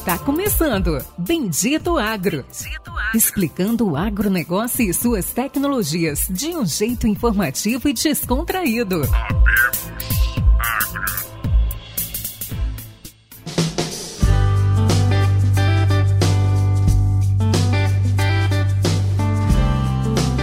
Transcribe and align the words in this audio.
Está 0.00 0.18
começando 0.18 0.96
Bendito 1.18 1.98
Agro. 1.98 2.42
Bendito 2.42 2.90
Agro. 2.90 3.14
Explicando 3.14 3.90
o 3.90 3.96
agronegócio 3.96 4.88
e 4.88 4.94
suas 4.94 5.30
tecnologias 5.30 6.26
de 6.30 6.56
um 6.56 6.64
jeito 6.64 7.06
informativo 7.06 7.86
e 7.86 7.92
descontraído. 7.92 9.02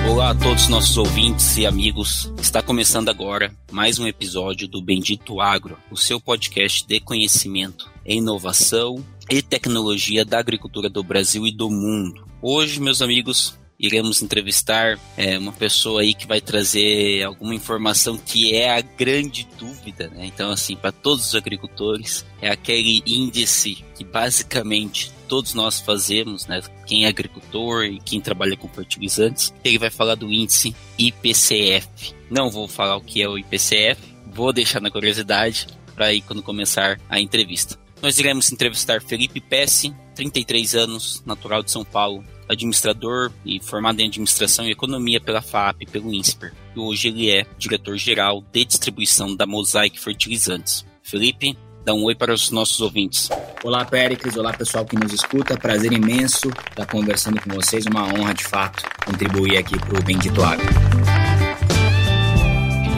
Olá 0.07 0.29
a 0.29 0.35
todos 0.35 0.63
os 0.63 0.69
nossos 0.69 0.97
ouvintes 0.99 1.57
e 1.57 1.65
amigos. 1.65 2.31
Está 2.39 2.61
começando 2.61 3.09
agora 3.09 3.51
mais 3.71 3.97
um 3.97 4.05
episódio 4.05 4.67
do 4.67 4.83
Bendito 4.83 5.41
Agro, 5.41 5.79
o 5.89 5.97
seu 5.97 6.21
podcast 6.21 6.85
de 6.85 6.99
conhecimento, 6.99 7.89
inovação 8.05 9.03
e 9.29 9.41
tecnologia 9.41 10.23
da 10.23 10.39
agricultura 10.39 10.89
do 10.89 11.03
Brasil 11.03 11.45
e 11.45 11.51
do 11.51 11.69
mundo. 11.69 12.25
Hoje, 12.41 12.79
meus 12.79 13.01
amigos, 13.01 13.57
iremos 13.79 14.21
entrevistar 14.21 14.99
é, 15.15 15.37
uma 15.37 15.51
pessoa 15.51 16.01
aí 16.01 16.13
que 16.13 16.27
vai 16.27 16.41
trazer 16.41 17.23
alguma 17.23 17.53
informação 17.53 18.17
que 18.17 18.55
é 18.55 18.71
a 18.71 18.81
grande 18.81 19.47
dúvida, 19.57 20.07
né? 20.09 20.25
Então, 20.25 20.49
assim, 20.49 20.75
para 20.75 20.91
todos 20.91 21.27
os 21.27 21.35
agricultores, 21.35 22.25
é 22.41 22.49
aquele 22.49 23.03
índice 23.05 23.83
que 23.95 24.03
basicamente 24.03 25.11
todos 25.27 25.53
nós 25.53 25.79
fazemos, 25.79 26.47
né? 26.47 26.61
Quem 26.85 27.05
é 27.05 27.09
agricultor 27.09 27.83
e 27.85 27.99
quem 27.99 28.21
trabalha 28.21 28.57
com 28.57 28.67
fertilizantes, 28.67 29.53
ele 29.63 29.77
vai 29.77 29.89
falar 29.89 30.15
do 30.15 30.31
índice 30.31 30.75
IPCF. 30.97 32.15
Não 32.29 32.49
vou 32.49 32.67
falar 32.67 32.95
o 32.95 33.01
que 33.01 33.21
é 33.21 33.27
o 33.27 33.37
IPCF, 33.37 34.01
vou 34.25 34.51
deixar 34.51 34.81
na 34.81 34.91
curiosidade 34.91 35.67
para 35.95 36.07
aí 36.07 36.21
quando 36.21 36.43
começar 36.43 36.99
a 37.09 37.19
entrevista. 37.19 37.86
Nós 38.01 38.19
iremos 38.19 38.51
entrevistar 38.51 39.01
Felipe 39.01 39.41
Pesce, 39.41 39.93
33 40.15 40.75
anos, 40.75 41.23
natural 41.25 41.63
de 41.63 41.71
São 41.71 41.83
Paulo, 41.83 42.23
administrador 42.47 43.31
e 43.43 43.59
formado 43.61 43.99
em 43.99 44.07
administração 44.07 44.65
e 44.65 44.71
economia 44.71 45.19
pela 45.19 45.41
FAP 45.41 45.81
e 45.81 45.85
pelo 45.85 46.13
INSPER. 46.13 46.53
E 46.75 46.79
hoje 46.79 47.07
ele 47.07 47.31
é 47.31 47.45
diretor-geral 47.57 48.43
de 48.51 48.65
distribuição 48.65 49.35
da 49.35 49.45
Mosaic 49.45 49.99
Fertilizantes. 49.99 50.85
Felipe, 51.01 51.57
dá 51.83 51.93
um 51.93 52.03
oi 52.03 52.15
para 52.15 52.33
os 52.33 52.51
nossos 52.51 52.79
ouvintes. 52.81 53.29
Olá, 53.63 53.83
Péricles. 53.83 54.37
Olá, 54.37 54.53
pessoal 54.53 54.85
que 54.85 54.95
nos 54.95 55.11
escuta. 55.11 55.57
Prazer 55.57 55.91
imenso 55.91 56.49
estar 56.49 56.85
conversando 56.85 57.41
com 57.41 57.49
vocês. 57.49 57.85
Uma 57.87 58.03
honra, 58.05 58.33
de 58.33 58.43
fato, 58.43 58.83
contribuir 59.05 59.57
aqui 59.57 59.77
para 59.79 59.99
o 59.99 60.03
Bendito 60.03 60.43
Agro. 60.43 60.67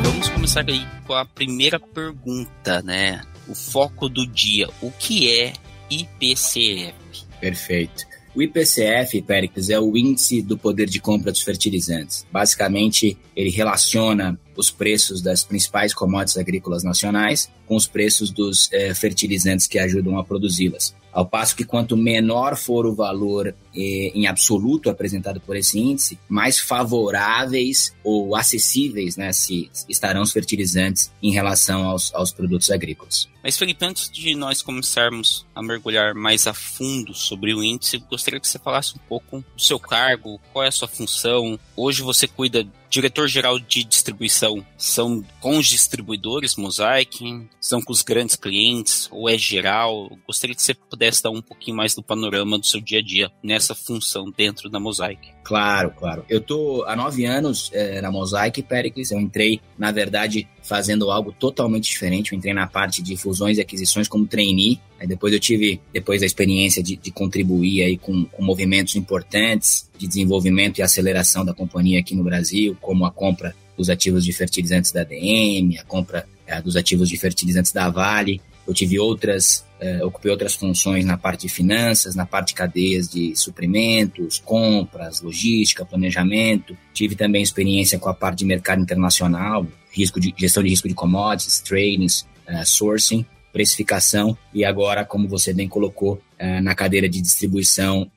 Vamos 0.03 0.29
começar 0.29 0.65
aí 0.67 0.85
com 1.07 1.13
a 1.13 1.25
primeira 1.25 1.79
pergunta, 1.79 2.81
né? 2.81 3.21
O 3.49 3.55
foco 3.55 4.07
do 4.07 4.27
dia. 4.27 4.69
O 4.81 4.91
que 4.91 5.31
é 5.31 5.53
IPCF? 5.89 6.93
Perfeito. 7.41 8.07
O 8.35 8.43
IPCF, 8.43 9.21
Péricles, 9.23 9.69
é 9.69 9.79
o 9.79 9.97
índice 9.97 10.41
do 10.41 10.55
poder 10.55 10.87
de 10.87 11.01
compra 11.01 11.31
dos 11.31 11.41
fertilizantes. 11.41 12.27
Basicamente, 12.31 13.17
ele 13.35 13.49
relaciona 13.49 14.39
os 14.55 14.69
preços 14.69 15.21
das 15.21 15.43
principais 15.43 15.93
commodities 15.93 16.37
agrícolas 16.37 16.83
nacionais 16.83 17.51
com 17.65 17.75
os 17.75 17.87
preços 17.87 18.29
dos 18.29 18.71
eh, 18.71 18.93
fertilizantes 18.93 19.65
que 19.65 19.79
ajudam 19.79 20.17
a 20.17 20.23
produzi-las. 20.23 20.95
Ao 21.11 21.25
passo 21.25 21.55
que 21.55 21.63
quanto 21.63 21.97
menor 21.97 22.55
for 22.55 22.85
o 22.85 22.93
valor 22.93 23.55
eh, 23.75 24.11
em 24.13 24.27
absoluto 24.27 24.89
apresentado 24.89 25.39
por 25.39 25.55
esse 25.55 25.79
índice, 25.79 26.19
mais 26.27 26.59
favoráveis 26.59 27.95
ou 28.03 28.35
acessíveis 28.35 29.17
né, 29.17 29.31
se 29.31 29.69
estarão 29.87 30.21
os 30.21 30.31
fertilizantes 30.31 31.11
em 31.21 31.31
relação 31.31 31.85
aos, 31.85 32.13
aos 32.13 32.31
produtos 32.31 32.71
agrícolas. 32.71 33.27
Mas, 33.41 33.57
Felipe, 33.57 33.85
antes 33.85 34.09
de 34.09 34.35
nós 34.35 34.61
começarmos 34.61 35.45
a 35.55 35.63
mergulhar 35.63 36.13
mais 36.13 36.45
a 36.45 36.53
fundo 36.53 37.13
sobre 37.13 37.53
o 37.53 37.63
índice, 37.63 37.97
gostaria 37.97 38.39
que 38.39 38.47
você 38.47 38.59
falasse 38.59 38.95
um 38.95 38.99
pouco 39.07 39.43
do 39.55 39.61
seu 39.61 39.79
cargo, 39.79 40.39
qual 40.51 40.65
é 40.65 40.67
a 40.67 40.71
sua 40.71 40.87
função. 40.87 41.57
Hoje 41.75 42.01
você 42.01 42.27
cuida 42.27 42.67
diretor-geral 42.89 43.59
de 43.59 43.83
distribuição 43.83 44.65
são 44.77 45.23
com 45.39 45.57
os 45.57 45.67
distribuidores 45.67 46.55
Mosaic, 46.55 47.47
são 47.61 47.81
com 47.81 47.93
os 47.93 48.01
grandes 48.01 48.35
clientes, 48.35 49.07
ou 49.11 49.29
é 49.29 49.37
geral? 49.37 50.17
Gostaria 50.25 50.55
que 50.55 50.61
você 50.61 50.73
pudesse 50.73 51.21
dar 51.21 51.29
um 51.29 51.41
pouquinho 51.41 51.77
mais 51.77 51.93
do 51.93 52.01
panorama 52.01 52.57
do 52.57 52.65
seu 52.65 52.81
dia 52.81 52.99
a 52.99 53.03
dia 53.03 53.31
nessa 53.59 53.75
função 53.75 54.31
dentro 54.35 54.69
da 54.69 54.79
Mosaic. 54.79 55.19
Claro, 55.43 55.91
claro. 55.91 56.25
Eu 56.29 56.39
tô 56.39 56.85
há 56.87 56.95
nove 56.95 57.25
anos 57.25 57.69
é, 57.73 58.01
na 58.01 58.09
Mosaic, 58.09 58.63
Pericles. 58.63 59.11
Eu 59.11 59.19
entrei, 59.19 59.59
na 59.77 59.91
verdade, 59.91 60.47
fazendo 60.63 61.11
algo 61.11 61.33
totalmente 61.33 61.89
diferente. 61.89 62.31
Eu 62.31 62.37
entrei 62.37 62.53
na 62.53 62.65
parte 62.65 63.03
de 63.03 63.17
fusões 63.17 63.57
e 63.57 63.61
aquisições 63.61 64.07
como 64.07 64.25
trainee. 64.25 64.79
Aí 64.97 65.05
depois 65.05 65.33
eu 65.33 65.39
tive, 65.39 65.81
depois 65.91 66.21
da 66.21 66.25
experiência 66.25 66.81
de, 66.81 66.95
de 66.95 67.11
contribuir 67.11 67.83
aí 67.83 67.97
com, 67.97 68.23
com, 68.25 68.41
movimentos 68.41 68.95
importantes 68.95 69.89
de 69.97 70.07
desenvolvimento 70.07 70.79
e 70.79 70.81
aceleração 70.81 71.43
da 71.43 71.53
companhia 71.53 71.99
aqui 71.99 72.15
no 72.15 72.23
Brasil, 72.23 72.77
como 72.79 73.05
a 73.05 73.11
compra 73.11 73.53
dos 73.77 73.89
ativos 73.89 74.23
de 74.23 74.31
fertilizantes 74.31 74.91
da 74.91 75.03
DM, 75.03 75.77
a 75.77 75.83
compra 75.83 76.25
é, 76.47 76.61
dos 76.61 76.75
ativos 76.75 77.09
de 77.09 77.17
fertilizantes 77.17 77.71
da 77.71 77.89
Vale. 77.89 78.41
Eu 78.69 78.73
tive 78.75 78.99
outras, 78.99 79.65
uh, 79.81 80.05
ocupei 80.05 80.29
outras 80.29 80.53
funções 80.53 81.03
na 81.03 81.17
parte 81.17 81.47
de 81.47 81.49
finanças, 81.49 82.13
na 82.13 82.23
parte 82.23 82.49
de 82.49 82.53
cadeias 82.53 83.09
de 83.09 83.35
suprimentos, 83.35 84.37
compras, 84.37 85.21
logística, 85.21 85.83
planejamento. 85.83 86.77
Tive 86.93 87.15
também 87.15 87.41
experiência 87.41 87.97
com 87.97 88.09
a 88.09 88.13
parte 88.13 88.37
de 88.37 88.45
mercado 88.45 88.79
internacional, 88.79 89.65
risco 89.91 90.19
de 90.19 90.31
gestão 90.37 90.61
de 90.61 90.69
risco 90.69 90.87
de 90.87 90.93
commodities, 90.93 91.59
trading, 91.61 92.05
uh, 92.05 92.63
sourcing, 92.63 93.25
precificação 93.51 94.37
e 94.53 94.63
agora, 94.63 95.03
como 95.03 95.27
você 95.27 95.51
bem 95.51 95.67
colocou, 95.67 96.21
uh, 96.39 96.61
na 96.61 96.75
cadeira 96.75 97.09
de 97.09 97.19
distribuição 97.19 98.09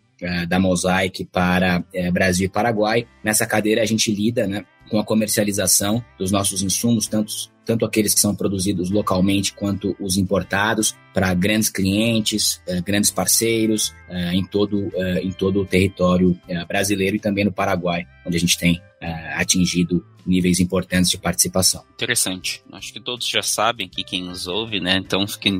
da 0.48 0.60
Mosaic 0.60 1.24
para 1.24 1.82
Brasil 2.12 2.46
e 2.46 2.48
Paraguai. 2.48 3.08
Nessa 3.24 3.44
cadeira 3.44 3.82
a 3.82 3.84
gente 3.84 4.14
lida, 4.14 4.46
né, 4.46 4.64
com 4.92 4.98
a 4.98 5.04
comercialização 5.04 6.04
dos 6.18 6.30
nossos 6.30 6.60
insumos, 6.60 7.06
tanto, 7.06 7.32
tanto 7.64 7.86
aqueles 7.86 8.12
que 8.12 8.20
são 8.20 8.34
produzidos 8.34 8.90
localmente 8.90 9.54
quanto 9.54 9.96
os 9.98 10.18
importados, 10.18 10.94
para 11.14 11.32
grandes 11.32 11.70
clientes, 11.70 12.60
eh, 12.68 12.78
grandes 12.82 13.10
parceiros 13.10 13.94
eh, 14.10 14.34
em, 14.34 14.44
todo, 14.44 14.90
eh, 14.94 15.22
em 15.22 15.32
todo 15.32 15.62
o 15.62 15.64
território 15.64 16.38
brasileiro 16.68 17.16
e 17.16 17.18
também 17.18 17.42
no 17.42 17.50
Paraguai, 17.50 18.06
onde 18.26 18.36
a 18.36 18.40
gente 18.40 18.58
tem 18.58 18.82
atingido 19.34 20.04
níveis 20.26 20.60
importantes 20.60 21.10
de 21.10 21.16
participação. 21.16 21.82
Interessante. 21.94 22.62
Acho 22.70 22.92
que 22.92 23.00
todos 23.00 23.26
já 23.26 23.42
sabem 23.42 23.88
que 23.88 24.04
quem 24.04 24.22
nos 24.22 24.46
ouve, 24.46 24.78
né? 24.78 24.98
Então 24.98 25.26
fiquei 25.26 25.52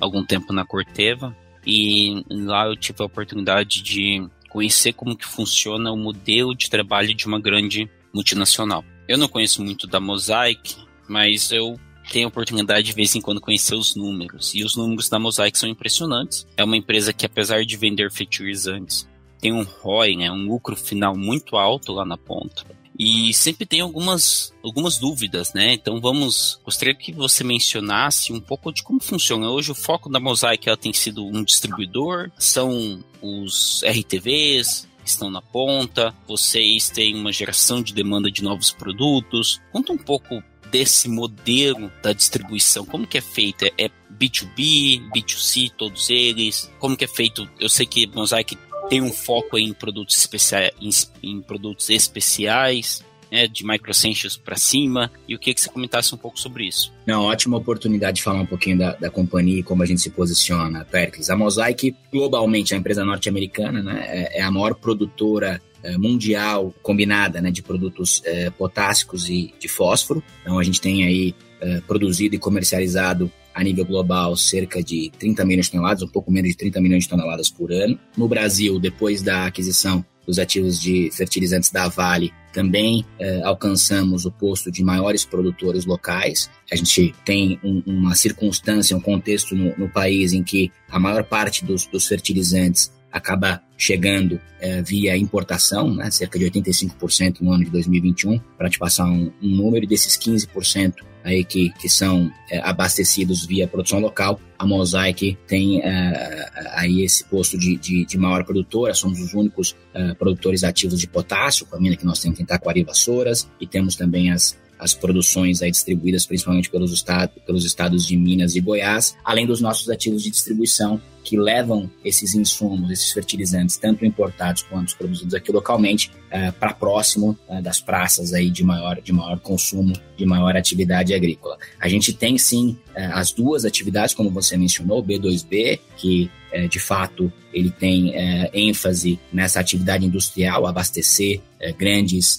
algum 0.00 0.24
tempo 0.24 0.50
na 0.50 0.64
Corteva 0.64 1.36
e 1.66 2.24
lá 2.30 2.66
eu 2.66 2.74
tive 2.74 3.02
a 3.02 3.04
oportunidade 3.06 3.82
de 3.82 4.26
conhecer 4.48 4.94
como 4.94 5.16
que 5.16 5.26
funciona 5.26 5.92
o 5.92 5.96
modelo 5.96 6.56
de 6.56 6.70
trabalho 6.70 7.14
de 7.14 7.26
uma 7.26 7.38
grande 7.38 7.88
multinacional. 8.12 8.84
Eu 9.08 9.18
não 9.18 9.28
conheço 9.28 9.62
muito 9.62 9.86
da 9.86 10.00
Mosaic, 10.00 10.76
mas 11.08 11.50
eu 11.50 11.78
tenho 12.10 12.26
a 12.26 12.28
oportunidade 12.28 12.86
de 12.86 12.92
vez 12.92 13.14
em 13.14 13.20
quando 13.20 13.40
conhecer 13.40 13.74
os 13.74 13.94
números. 13.94 14.54
E 14.54 14.64
os 14.64 14.76
números 14.76 15.08
da 15.08 15.18
Mosaic 15.18 15.58
são 15.58 15.68
impressionantes. 15.68 16.46
É 16.56 16.64
uma 16.64 16.76
empresa 16.76 17.12
que, 17.12 17.26
apesar 17.26 17.64
de 17.64 17.76
vender 17.76 18.10
fertilizantes, 18.10 19.08
tem 19.40 19.52
um 19.52 19.62
ROI, 19.62 20.16
né, 20.16 20.30
um 20.30 20.46
lucro 20.46 20.74
final 20.74 21.16
muito 21.16 21.56
alto 21.56 21.92
lá 21.92 22.04
na 22.04 22.16
ponta. 22.16 22.64
E 22.98 23.32
sempre 23.32 23.64
tem 23.64 23.80
algumas, 23.80 24.52
algumas 24.62 24.98
dúvidas, 24.98 25.54
né? 25.54 25.72
Então 25.74 26.00
vamos. 26.00 26.60
Gostaria 26.64 26.92
que 26.92 27.12
você 27.12 27.44
mencionasse 27.44 28.32
um 28.32 28.40
pouco 28.40 28.72
de 28.72 28.82
como 28.82 29.00
funciona. 29.00 29.48
Hoje 29.48 29.70
o 29.70 29.74
foco 29.74 30.10
da 30.10 30.18
Mosaic 30.18 30.68
ela 30.68 30.76
tem 30.76 30.92
sido 30.92 31.24
um 31.24 31.44
distribuidor, 31.44 32.28
são 32.36 32.98
os 33.22 33.84
RTVs, 33.84 34.87
estão 35.10 35.30
na 35.30 35.42
ponta, 35.42 36.14
vocês 36.26 36.88
têm 36.88 37.14
uma 37.14 37.32
geração 37.32 37.82
de 37.82 37.92
demanda 37.92 38.30
de 38.30 38.42
novos 38.42 38.70
produtos. 38.70 39.60
Conta 39.72 39.92
um 39.92 39.98
pouco 39.98 40.42
desse 40.70 41.08
modelo 41.08 41.90
da 42.02 42.12
distribuição, 42.12 42.84
como 42.84 43.06
que 43.06 43.18
é 43.18 43.22
feito? 43.22 43.64
É 43.64 43.90
B2B, 44.12 45.10
B2C, 45.14 45.70
todos 45.76 46.10
eles? 46.10 46.70
Como 46.78 46.96
que 46.96 47.04
é 47.04 47.08
feito? 47.08 47.48
Eu 47.58 47.68
sei 47.68 47.86
que 47.86 48.06
Mosaic 48.08 48.56
tem 48.88 49.02
um 49.02 49.12
foco 49.12 49.58
em 49.58 49.72
produtos 49.72 50.16
especiais, 50.16 50.72
em, 50.80 50.90
em 51.30 51.40
produtos 51.40 51.90
especiais 51.90 53.04
né, 53.30 53.46
de 53.46 53.64
microessentials 53.64 54.36
para 54.36 54.56
cima, 54.56 55.10
e 55.26 55.34
o 55.34 55.38
que, 55.38 55.54
que 55.54 55.60
você 55.60 55.68
comentasse 55.68 56.14
um 56.14 56.18
pouco 56.18 56.38
sobre 56.38 56.66
isso. 56.66 56.92
Não, 57.06 57.24
ótima 57.24 57.56
oportunidade 57.56 58.16
de 58.16 58.22
falar 58.22 58.40
um 58.40 58.46
pouquinho 58.46 58.78
da, 58.78 58.92
da 58.94 59.10
companhia 59.10 59.60
e 59.60 59.62
como 59.62 59.82
a 59.82 59.86
gente 59.86 60.00
se 60.00 60.10
posiciona, 60.10 60.84
Pericles. 60.84 61.30
A 61.30 61.36
Mosaic, 61.36 61.94
globalmente, 62.12 62.72
é 62.72 62.76
a 62.76 62.80
empresa 62.80 63.04
norte-americana, 63.04 63.82
né, 63.82 64.04
é, 64.08 64.38
é 64.38 64.42
a 64.42 64.50
maior 64.50 64.74
produtora 64.74 65.60
é, 65.82 65.96
mundial 65.96 66.74
combinada 66.82 67.40
né, 67.40 67.50
de 67.50 67.62
produtos 67.62 68.22
é, 68.24 68.50
potássicos 68.50 69.28
e 69.28 69.54
de 69.58 69.68
fósforo. 69.68 70.22
Então, 70.42 70.58
a 70.58 70.62
gente 70.62 70.80
tem 70.80 71.04
aí 71.04 71.34
é, 71.60 71.80
produzido 71.80 72.34
e 72.34 72.38
comercializado 72.38 73.30
a 73.54 73.62
nível 73.64 73.84
global 73.84 74.36
cerca 74.36 74.82
de 74.82 75.10
30 75.18 75.44
milhões 75.44 75.66
de 75.66 75.72
toneladas, 75.72 76.02
um 76.02 76.08
pouco 76.08 76.30
menos 76.30 76.50
de 76.50 76.56
30 76.56 76.80
milhões 76.80 77.04
de 77.04 77.08
toneladas 77.10 77.50
por 77.50 77.72
ano. 77.72 77.98
No 78.16 78.28
Brasil, 78.28 78.78
depois 78.78 79.20
da 79.20 79.46
aquisição 79.46 80.04
dos 80.28 80.38
ativos 80.38 80.78
de 80.78 81.10
fertilizantes 81.10 81.70
da 81.70 81.88
Vale, 81.88 82.34
também 82.52 83.02
eh, 83.18 83.40
alcançamos 83.42 84.26
o 84.26 84.30
posto 84.30 84.70
de 84.70 84.84
maiores 84.84 85.24
produtores 85.24 85.86
locais. 85.86 86.50
A 86.70 86.76
gente 86.76 87.14
tem 87.24 87.58
um, 87.64 87.82
uma 87.86 88.14
circunstância, 88.14 88.94
um 88.94 89.00
contexto 89.00 89.56
no, 89.56 89.74
no, 89.78 89.88
país 89.88 90.34
em 90.34 90.42
que 90.42 90.70
a 90.90 91.00
maior 91.00 91.24
parte 91.24 91.64
dos, 91.64 91.86
dos 91.86 92.06
fertilizantes 92.06 92.92
acaba 93.10 93.62
chegando 93.78 94.40
é, 94.60 94.82
via 94.82 95.16
importação, 95.16 95.94
né, 95.94 96.10
cerca 96.10 96.36
de 96.36 96.44
85% 96.46 97.40
no 97.40 97.52
ano 97.52 97.64
de 97.64 97.70
2021, 97.70 98.40
para 98.58 98.68
te 98.68 98.76
passar 98.76 99.06
um, 99.06 99.32
um 99.40 99.56
número 99.56 99.86
desses 99.86 100.18
15% 100.18 100.94
aí 101.22 101.44
que, 101.44 101.70
que 101.70 101.88
são 101.88 102.30
é, 102.50 102.58
abastecidos 102.58 103.46
via 103.46 103.68
produção 103.68 104.00
local, 104.00 104.40
a 104.58 104.66
Mosaic 104.66 105.38
tem 105.46 105.80
é, 105.80 106.50
aí 106.74 107.02
esse 107.02 107.24
posto 107.24 107.56
de, 107.56 107.76
de, 107.76 108.04
de, 108.04 108.18
maior 108.18 108.44
produtora, 108.44 108.92
somos 108.94 109.20
os 109.20 109.32
únicos 109.32 109.76
produtores 110.18 110.64
ativos 110.64 111.00
de 111.00 111.08
potássio, 111.08 111.66
com 111.66 111.76
a 111.76 111.80
mina 111.80 111.96
que 111.96 112.04
nós 112.04 112.20
temos 112.20 112.38
em 112.38 112.44
Taquari 112.44 112.84
Vassouras, 112.84 113.48
e 113.60 113.66
temos 113.66 113.96
também 113.96 114.30
as 114.30 114.56
as 114.78 114.94
produções 114.94 115.60
aí 115.60 115.70
distribuídas 115.70 116.24
principalmente 116.24 116.70
pelos, 116.70 116.92
estado, 116.92 117.32
pelos 117.44 117.64
estados 117.64 118.06
de 118.06 118.16
Minas 118.16 118.54
e 118.54 118.60
Goiás, 118.60 119.16
além 119.24 119.46
dos 119.46 119.60
nossos 119.60 119.90
ativos 119.90 120.22
de 120.22 120.30
distribuição 120.30 121.00
que 121.28 121.36
levam 121.36 121.90
esses 122.02 122.34
insumos, 122.34 122.90
esses 122.90 123.12
fertilizantes, 123.12 123.76
tanto 123.76 124.06
importados 124.06 124.62
quanto 124.62 124.96
produzidos 124.96 125.34
aqui 125.34 125.52
localmente, 125.52 126.10
é, 126.30 126.50
para 126.50 126.72
próximo 126.72 127.38
é, 127.46 127.60
das 127.60 127.78
praças 127.78 128.32
aí 128.32 128.48
de 128.48 128.64
maior, 128.64 128.98
de 128.98 129.12
maior 129.12 129.38
consumo, 129.38 129.92
de 130.16 130.24
maior 130.24 130.56
atividade 130.56 131.12
agrícola. 131.12 131.58
A 131.78 131.86
gente 131.86 132.14
tem 132.14 132.38
sim 132.38 132.78
é, 132.94 133.04
as 133.04 133.30
duas 133.30 133.66
atividades, 133.66 134.14
como 134.14 134.30
você 134.30 134.56
mencionou, 134.56 135.04
B2B, 135.04 135.78
que 135.98 136.30
é, 136.52 136.66
de 136.66 136.78
fato 136.78 137.32
ele 137.52 137.70
tem 137.70 138.14
é, 138.14 138.50
ênfase 138.52 139.18
nessa 139.32 139.60
atividade 139.60 140.04
industrial, 140.04 140.66
abastecer 140.66 141.40
é, 141.58 141.72
grandes 141.72 142.38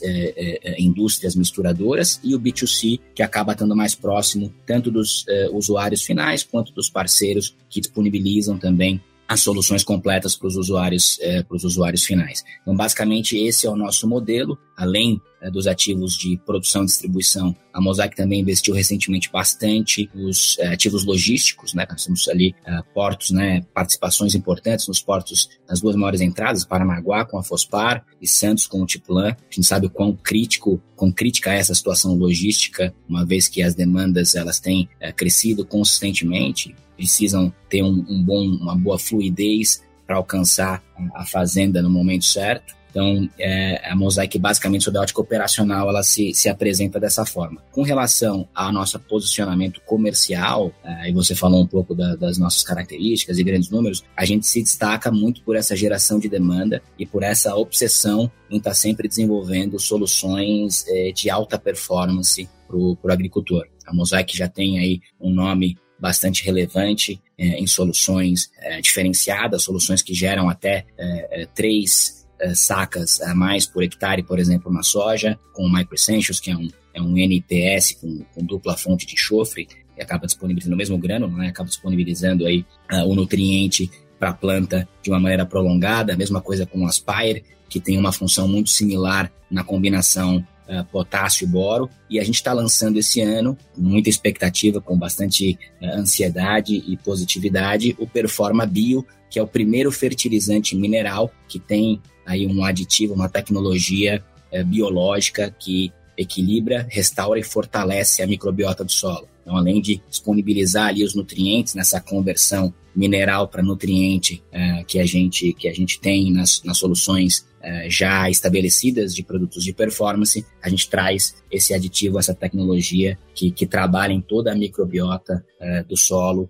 indústrias 0.77 1.35
misturadoras, 1.35 2.19
e 2.23 2.33
o 2.33 2.39
B2C, 2.39 2.99
que 3.13 3.21
acaba 3.21 3.51
estando 3.51 3.75
mais 3.75 3.93
próximo 3.93 4.53
tanto 4.65 4.89
dos 4.89 5.25
usuários 5.51 6.03
finais 6.03 6.43
quanto 6.43 6.71
dos 6.71 6.89
parceiros 6.89 7.53
que 7.69 7.81
disponibilizam 7.81 8.57
também 8.57 9.01
as 9.29 9.41
soluções 9.41 9.83
completas 9.83 10.35
para 10.35 10.47
os 10.47 10.55
usuários, 10.57 11.19
é, 11.21 11.43
para 11.43 11.55
os 11.55 11.63
usuários 11.63 12.03
finais. 12.03 12.43
Então, 12.63 12.75
basicamente, 12.75 13.37
esse 13.37 13.67
é 13.67 13.69
o 13.69 13.75
nosso 13.75 14.07
modelo. 14.07 14.57
Além 14.75 15.21
é, 15.39 15.51
dos 15.51 15.67
ativos 15.67 16.17
de 16.17 16.35
produção 16.43 16.81
e 16.81 16.87
distribuição, 16.87 17.55
a 17.71 17.79
Mosaic 17.79 18.15
também 18.15 18.41
investiu 18.41 18.73
recentemente 18.73 19.29
bastante 19.31 20.09
nos 20.15 20.57
é, 20.57 20.69
ativos 20.69 21.05
logísticos, 21.05 21.75
né? 21.75 21.85
Nós 21.87 22.05
temos 22.05 22.27
ali 22.27 22.55
é, 22.65 22.81
portos, 22.91 23.29
né? 23.29 23.61
Participações 23.71 24.33
importantes 24.33 24.87
nos 24.87 24.99
portos, 24.99 25.47
nas 25.69 25.79
duas 25.79 25.95
maiores 25.95 26.21
entradas, 26.21 26.65
Paranaguá 26.65 27.23
com 27.23 27.37
a 27.37 27.43
Fospar 27.43 28.03
e 28.19 28.27
Santos 28.27 28.65
com 28.65 28.81
o 28.81 28.85
Tiplan. 28.87 29.29
A 29.29 29.53
gente 29.53 29.67
sabe 29.67 29.85
o 29.85 29.91
quão 29.91 30.11
crítico, 30.11 30.81
quão 30.95 31.11
crítica 31.11 31.53
é 31.53 31.59
essa 31.59 31.75
situação 31.75 32.15
logística, 32.15 32.95
uma 33.07 33.23
vez 33.23 33.47
que 33.47 33.61
as 33.61 33.75
demandas 33.75 34.33
elas 34.33 34.59
têm 34.59 34.89
é, 34.99 35.11
crescido 35.11 35.63
consistentemente 35.63 36.75
precisam 36.99 37.51
ter 37.69 37.81
um, 37.81 38.05
um 38.09 38.21
bom, 38.21 38.43
uma 38.43 38.75
boa 38.75 38.99
fluidez 38.99 39.81
para 40.05 40.17
alcançar 40.17 40.83
a 41.15 41.25
fazenda 41.25 41.81
no 41.81 41.89
momento 41.89 42.25
certo. 42.25 42.77
Então, 42.89 43.29
é, 43.37 43.89
a 43.89 43.95
Mosaic, 43.95 44.37
basicamente, 44.37 44.83
sob 44.83 44.97
a 44.97 45.01
ótica 45.01 45.21
operacional, 45.21 45.87
ela 45.87 46.03
se, 46.03 46.33
se 46.33 46.49
apresenta 46.49 46.99
dessa 46.99 47.25
forma. 47.25 47.61
Com 47.71 47.83
relação 47.83 48.49
ao 48.53 48.73
nosso 48.73 48.99
posicionamento 48.99 49.79
comercial, 49.85 50.73
é, 50.83 51.09
e 51.09 51.13
você 51.13 51.35
falou 51.35 51.61
um 51.61 51.67
pouco 51.67 51.95
da, 51.95 52.15
das 52.15 52.37
nossas 52.37 52.63
características 52.63 53.37
e 53.37 53.43
grandes 53.43 53.69
números, 53.69 54.03
a 54.17 54.25
gente 54.25 54.45
se 54.45 54.61
destaca 54.61 55.11
muito 55.11 55.41
por 55.43 55.55
essa 55.55 55.75
geração 55.75 56.19
de 56.19 56.27
demanda 56.27 56.81
e 56.97 57.05
por 57.05 57.23
essa 57.23 57.55
obsessão 57.55 58.29
em 58.49 58.57
estar 58.57 58.71
tá 58.71 58.75
sempre 58.75 59.07
desenvolvendo 59.07 59.79
soluções 59.79 60.83
é, 60.87 61.11
de 61.11 61.29
alta 61.29 61.57
performance 61.57 62.49
para 62.67 62.75
o 62.75 62.97
agricultor. 63.11 63.67
A 63.85 63.93
Mosaic 63.93 64.35
já 64.35 64.49
tem 64.49 64.79
aí 64.79 64.99
um 65.21 65.31
nome 65.31 65.77
bastante 65.99 66.43
relevante 66.43 67.21
é, 67.37 67.59
em 67.59 67.67
soluções 67.67 68.49
é, 68.59 68.81
diferenciadas, 68.81 69.63
soluções 69.63 70.01
que 70.01 70.13
geram 70.13 70.49
até 70.49 70.85
é, 70.97 71.41
é 71.41 71.45
três 71.45 72.27
é, 72.39 72.55
sacas 72.55 73.21
a 73.21 73.35
mais 73.35 73.65
por 73.65 73.83
hectare, 73.83 74.23
por 74.23 74.39
exemplo, 74.39 74.71
na 74.71 74.81
soja, 74.81 75.37
com 75.53 75.63
o 75.63 75.71
Micro 75.71 75.95
Essentials, 75.95 76.39
que 76.39 76.49
é 76.49 76.55
um, 76.55 76.69
é 76.93 77.01
um 77.01 77.17
NPS 77.17 77.93
com, 77.99 78.23
com 78.33 78.45
dupla 78.45 78.77
fonte 78.77 79.05
de 79.05 79.13
enxofre, 79.13 79.67
e 79.97 80.01
acaba 80.01 80.25
disponibilizando 80.25 80.75
o 80.75 80.77
mesmo 80.77 80.97
grano, 80.97 81.27
né? 81.27 81.49
acaba 81.49 81.67
disponibilizando 81.67 82.45
aí 82.45 82.65
uh, 82.91 83.05
o 83.05 83.13
nutriente 83.13 83.91
para 84.17 84.29
a 84.29 84.33
planta 84.33 84.87
de 85.01 85.09
uma 85.09 85.19
maneira 85.19 85.45
prolongada, 85.45 86.13
a 86.13 86.17
mesma 86.17 86.41
coisa 86.41 86.65
com 86.65 86.79
o 86.79 86.85
Aspire, 86.87 87.43
que 87.67 87.79
tem 87.79 87.97
uma 87.97 88.11
função 88.11 88.47
muito 88.47 88.69
similar 88.69 89.31
na 89.51 89.63
combinação 89.63 90.45
uh, 90.69 90.85
potássio 90.85 91.45
e 91.45 91.47
boro, 91.47 91.89
e 92.09 92.19
a 92.19 92.23
gente 92.23 92.35
está 92.35 92.53
lançando 92.53 92.99
esse 92.99 93.19
ano, 93.21 93.57
com 93.73 93.81
muita 93.81 94.09
expectativa, 94.09 94.79
com 94.79 94.97
bastante 94.97 95.57
uh, 95.81 95.85
ansiedade 95.95 96.75
e 96.87 96.95
positividade, 96.97 97.95
o 97.99 98.07
Performa 98.07 98.65
Bio, 98.65 99.05
que 99.29 99.39
é 99.39 99.43
o 99.43 99.47
primeiro 99.47 99.91
fertilizante 99.91 100.75
mineral 100.75 101.31
que 101.47 101.59
tem 101.59 102.01
aí 102.25 102.45
um 102.45 102.63
aditivo, 102.63 103.13
uma 103.13 103.29
tecnologia 103.29 104.23
uh, 104.53 104.63
biológica 104.63 105.53
que 105.57 105.91
equilibra, 106.17 106.85
restaura 106.89 107.39
e 107.39 107.43
fortalece 107.43 108.21
a 108.21 108.27
microbiota 108.27 108.83
do 108.83 108.91
solo. 108.91 109.27
Então, 109.41 109.55
além 109.55 109.81
de 109.81 110.01
disponibilizar 110.09 110.89
ali 110.89 111.03
os 111.03 111.15
nutrientes 111.15 111.73
nessa 111.73 111.99
conversão 111.99 112.73
mineral 112.95 113.47
para 113.47 113.63
nutriente 113.63 114.43
uh, 114.53 114.85
que, 114.85 114.99
a 114.99 115.05
gente, 115.05 115.53
que 115.53 115.67
a 115.67 115.73
gente 115.73 115.99
tem 115.99 116.31
nas, 116.31 116.61
nas 116.63 116.77
soluções 116.77 117.45
uh, 117.61 117.89
já 117.89 118.29
estabelecidas 118.29 119.13
de 119.13 119.23
produtos 119.23 119.63
de 119.63 119.73
performance, 119.73 120.45
a 120.61 120.69
gente 120.69 120.89
traz 120.89 121.35
esse 121.51 121.73
aditivo, 121.73 122.19
essa 122.19 122.33
tecnologia 122.33 123.17
que, 123.33 123.51
que 123.51 123.65
trabalha 123.65 124.13
em 124.13 124.21
toda 124.21 124.51
a 124.51 124.55
microbiota 124.55 125.45
uh, 125.59 125.87
do 125.87 125.97
solo 125.97 126.49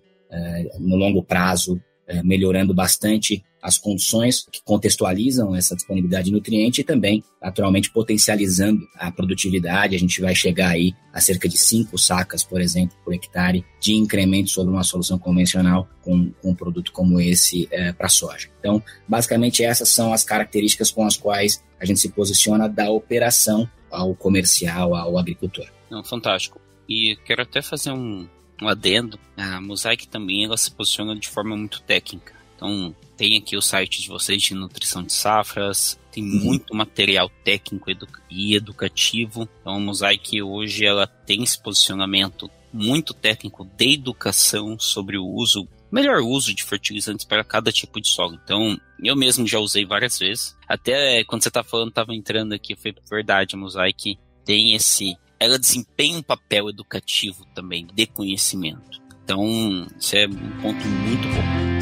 no 0.77 0.95
longo 0.95 1.24
prazo, 1.24 1.81
melhorando 2.23 2.73
bastante 2.73 3.44
as 3.61 3.77
condições 3.77 4.47
que 4.51 4.61
contextualizam 4.63 5.56
essa 5.56 5.75
disponibilidade 5.75 6.25
de 6.25 6.31
nutriente 6.31 6.81
e 6.81 6.83
também, 6.83 7.23
naturalmente, 7.41 7.91
potencializando 7.91 8.88
a 8.95 9.11
produtividade. 9.11 9.95
A 9.95 10.00
gente 10.00 10.21
vai 10.21 10.33
chegar 10.33 10.69
aí 10.69 10.94
a 11.13 11.19
cerca 11.19 11.47
de 11.47 11.57
5 11.57 11.97
sacas, 11.97 12.44
por 12.44 12.61
exemplo, 12.61 12.95
por 13.03 13.13
hectare 13.13 13.65
de 13.81 13.94
incremento 13.94 14.50
sobre 14.50 14.73
uma 14.73 14.83
solução 14.83 15.19
convencional 15.19 15.89
com, 16.01 16.31
com 16.41 16.51
um 16.51 16.56
produto 16.56 16.91
como 16.91 17.19
esse 17.19 17.67
é, 17.71 17.91
para 17.91 18.07
soja. 18.07 18.50
Então, 18.59 18.81
basicamente, 19.07 19.63
essas 19.63 19.89
são 19.89 20.13
as 20.13 20.23
características 20.23 20.91
com 20.91 21.06
as 21.06 21.17
quais 21.17 21.63
a 21.79 21.85
gente 21.85 22.00
se 22.00 22.09
posiciona 22.09 22.67
da 22.67 22.89
operação 22.89 23.69
ao 23.91 24.15
comercial, 24.15 24.95
ao 24.95 25.17
agricultor. 25.17 25.67
Não, 25.89 26.03
fantástico. 26.03 26.61
E 26.88 27.17
quero 27.25 27.41
até 27.41 27.61
fazer 27.61 27.91
um, 27.91 28.27
um 28.61 28.67
adendo. 28.67 29.19
A 29.38 29.61
Mosaic 29.61 30.07
também 30.07 30.45
ela 30.45 30.57
se 30.57 30.71
posiciona 30.71 31.16
de 31.16 31.28
forma 31.28 31.56
muito 31.56 31.81
técnica. 31.81 32.33
Então, 32.56 32.94
tem 33.16 33.37
aqui 33.37 33.56
o 33.56 33.61
site 33.61 34.01
de 34.01 34.09
vocês 34.09 34.42
de 34.42 34.54
nutrição 34.54 35.04
de 35.04 35.13
safras, 35.13 35.99
tem 36.11 36.23
uhum. 36.23 36.44
muito 36.44 36.75
material 36.75 37.30
técnico 37.44 37.89
e 38.30 38.56
educativo. 38.56 39.47
Então 39.61 39.75
a 39.75 39.80
Mosaic 39.80 40.42
hoje 40.42 40.85
ela 40.85 41.07
tem 41.07 41.44
esse 41.44 41.61
posicionamento 41.61 42.49
muito 42.71 43.13
técnico 43.13 43.66
de 43.78 43.94
educação 43.94 44.78
sobre 44.78 45.18
o 45.18 45.25
uso, 45.25 45.68
melhor 45.92 46.21
uso 46.21 46.54
de 46.54 46.63
fertilizantes 46.63 47.25
para 47.25 47.44
cada 47.44 47.71
tipo 47.71 47.99
de 47.99 48.07
solo. 48.07 48.39
Então, 48.44 48.80
eu 49.01 49.16
mesmo 49.16 49.47
já 49.47 49.59
usei 49.59 49.85
várias 49.85 50.19
vezes. 50.19 50.56
Até 50.68 51.23
quando 51.23 51.44
você 51.44 51.49
tá 51.49 51.63
falando, 51.63 51.92
tava 51.92 52.13
entrando 52.13 52.54
aqui, 52.54 52.75
foi 52.75 52.94
verdade, 53.09 53.56
a 53.56 53.57
Mosaic 53.57 54.18
tem 54.45 54.75
esse, 54.75 55.18
ela 55.40 55.58
desempenha 55.58 56.18
um 56.18 56.24
papel 56.24 56.69
educativo 56.69 57.46
também 57.56 57.88
de 57.94 58.06
conhecimento. 58.06 59.02
Então, 59.24 59.88
isso 60.00 60.16
é 60.16 60.28
um 60.28 60.62
ponto 60.62 60.86
muito 60.88 61.28
bom. 61.28 61.80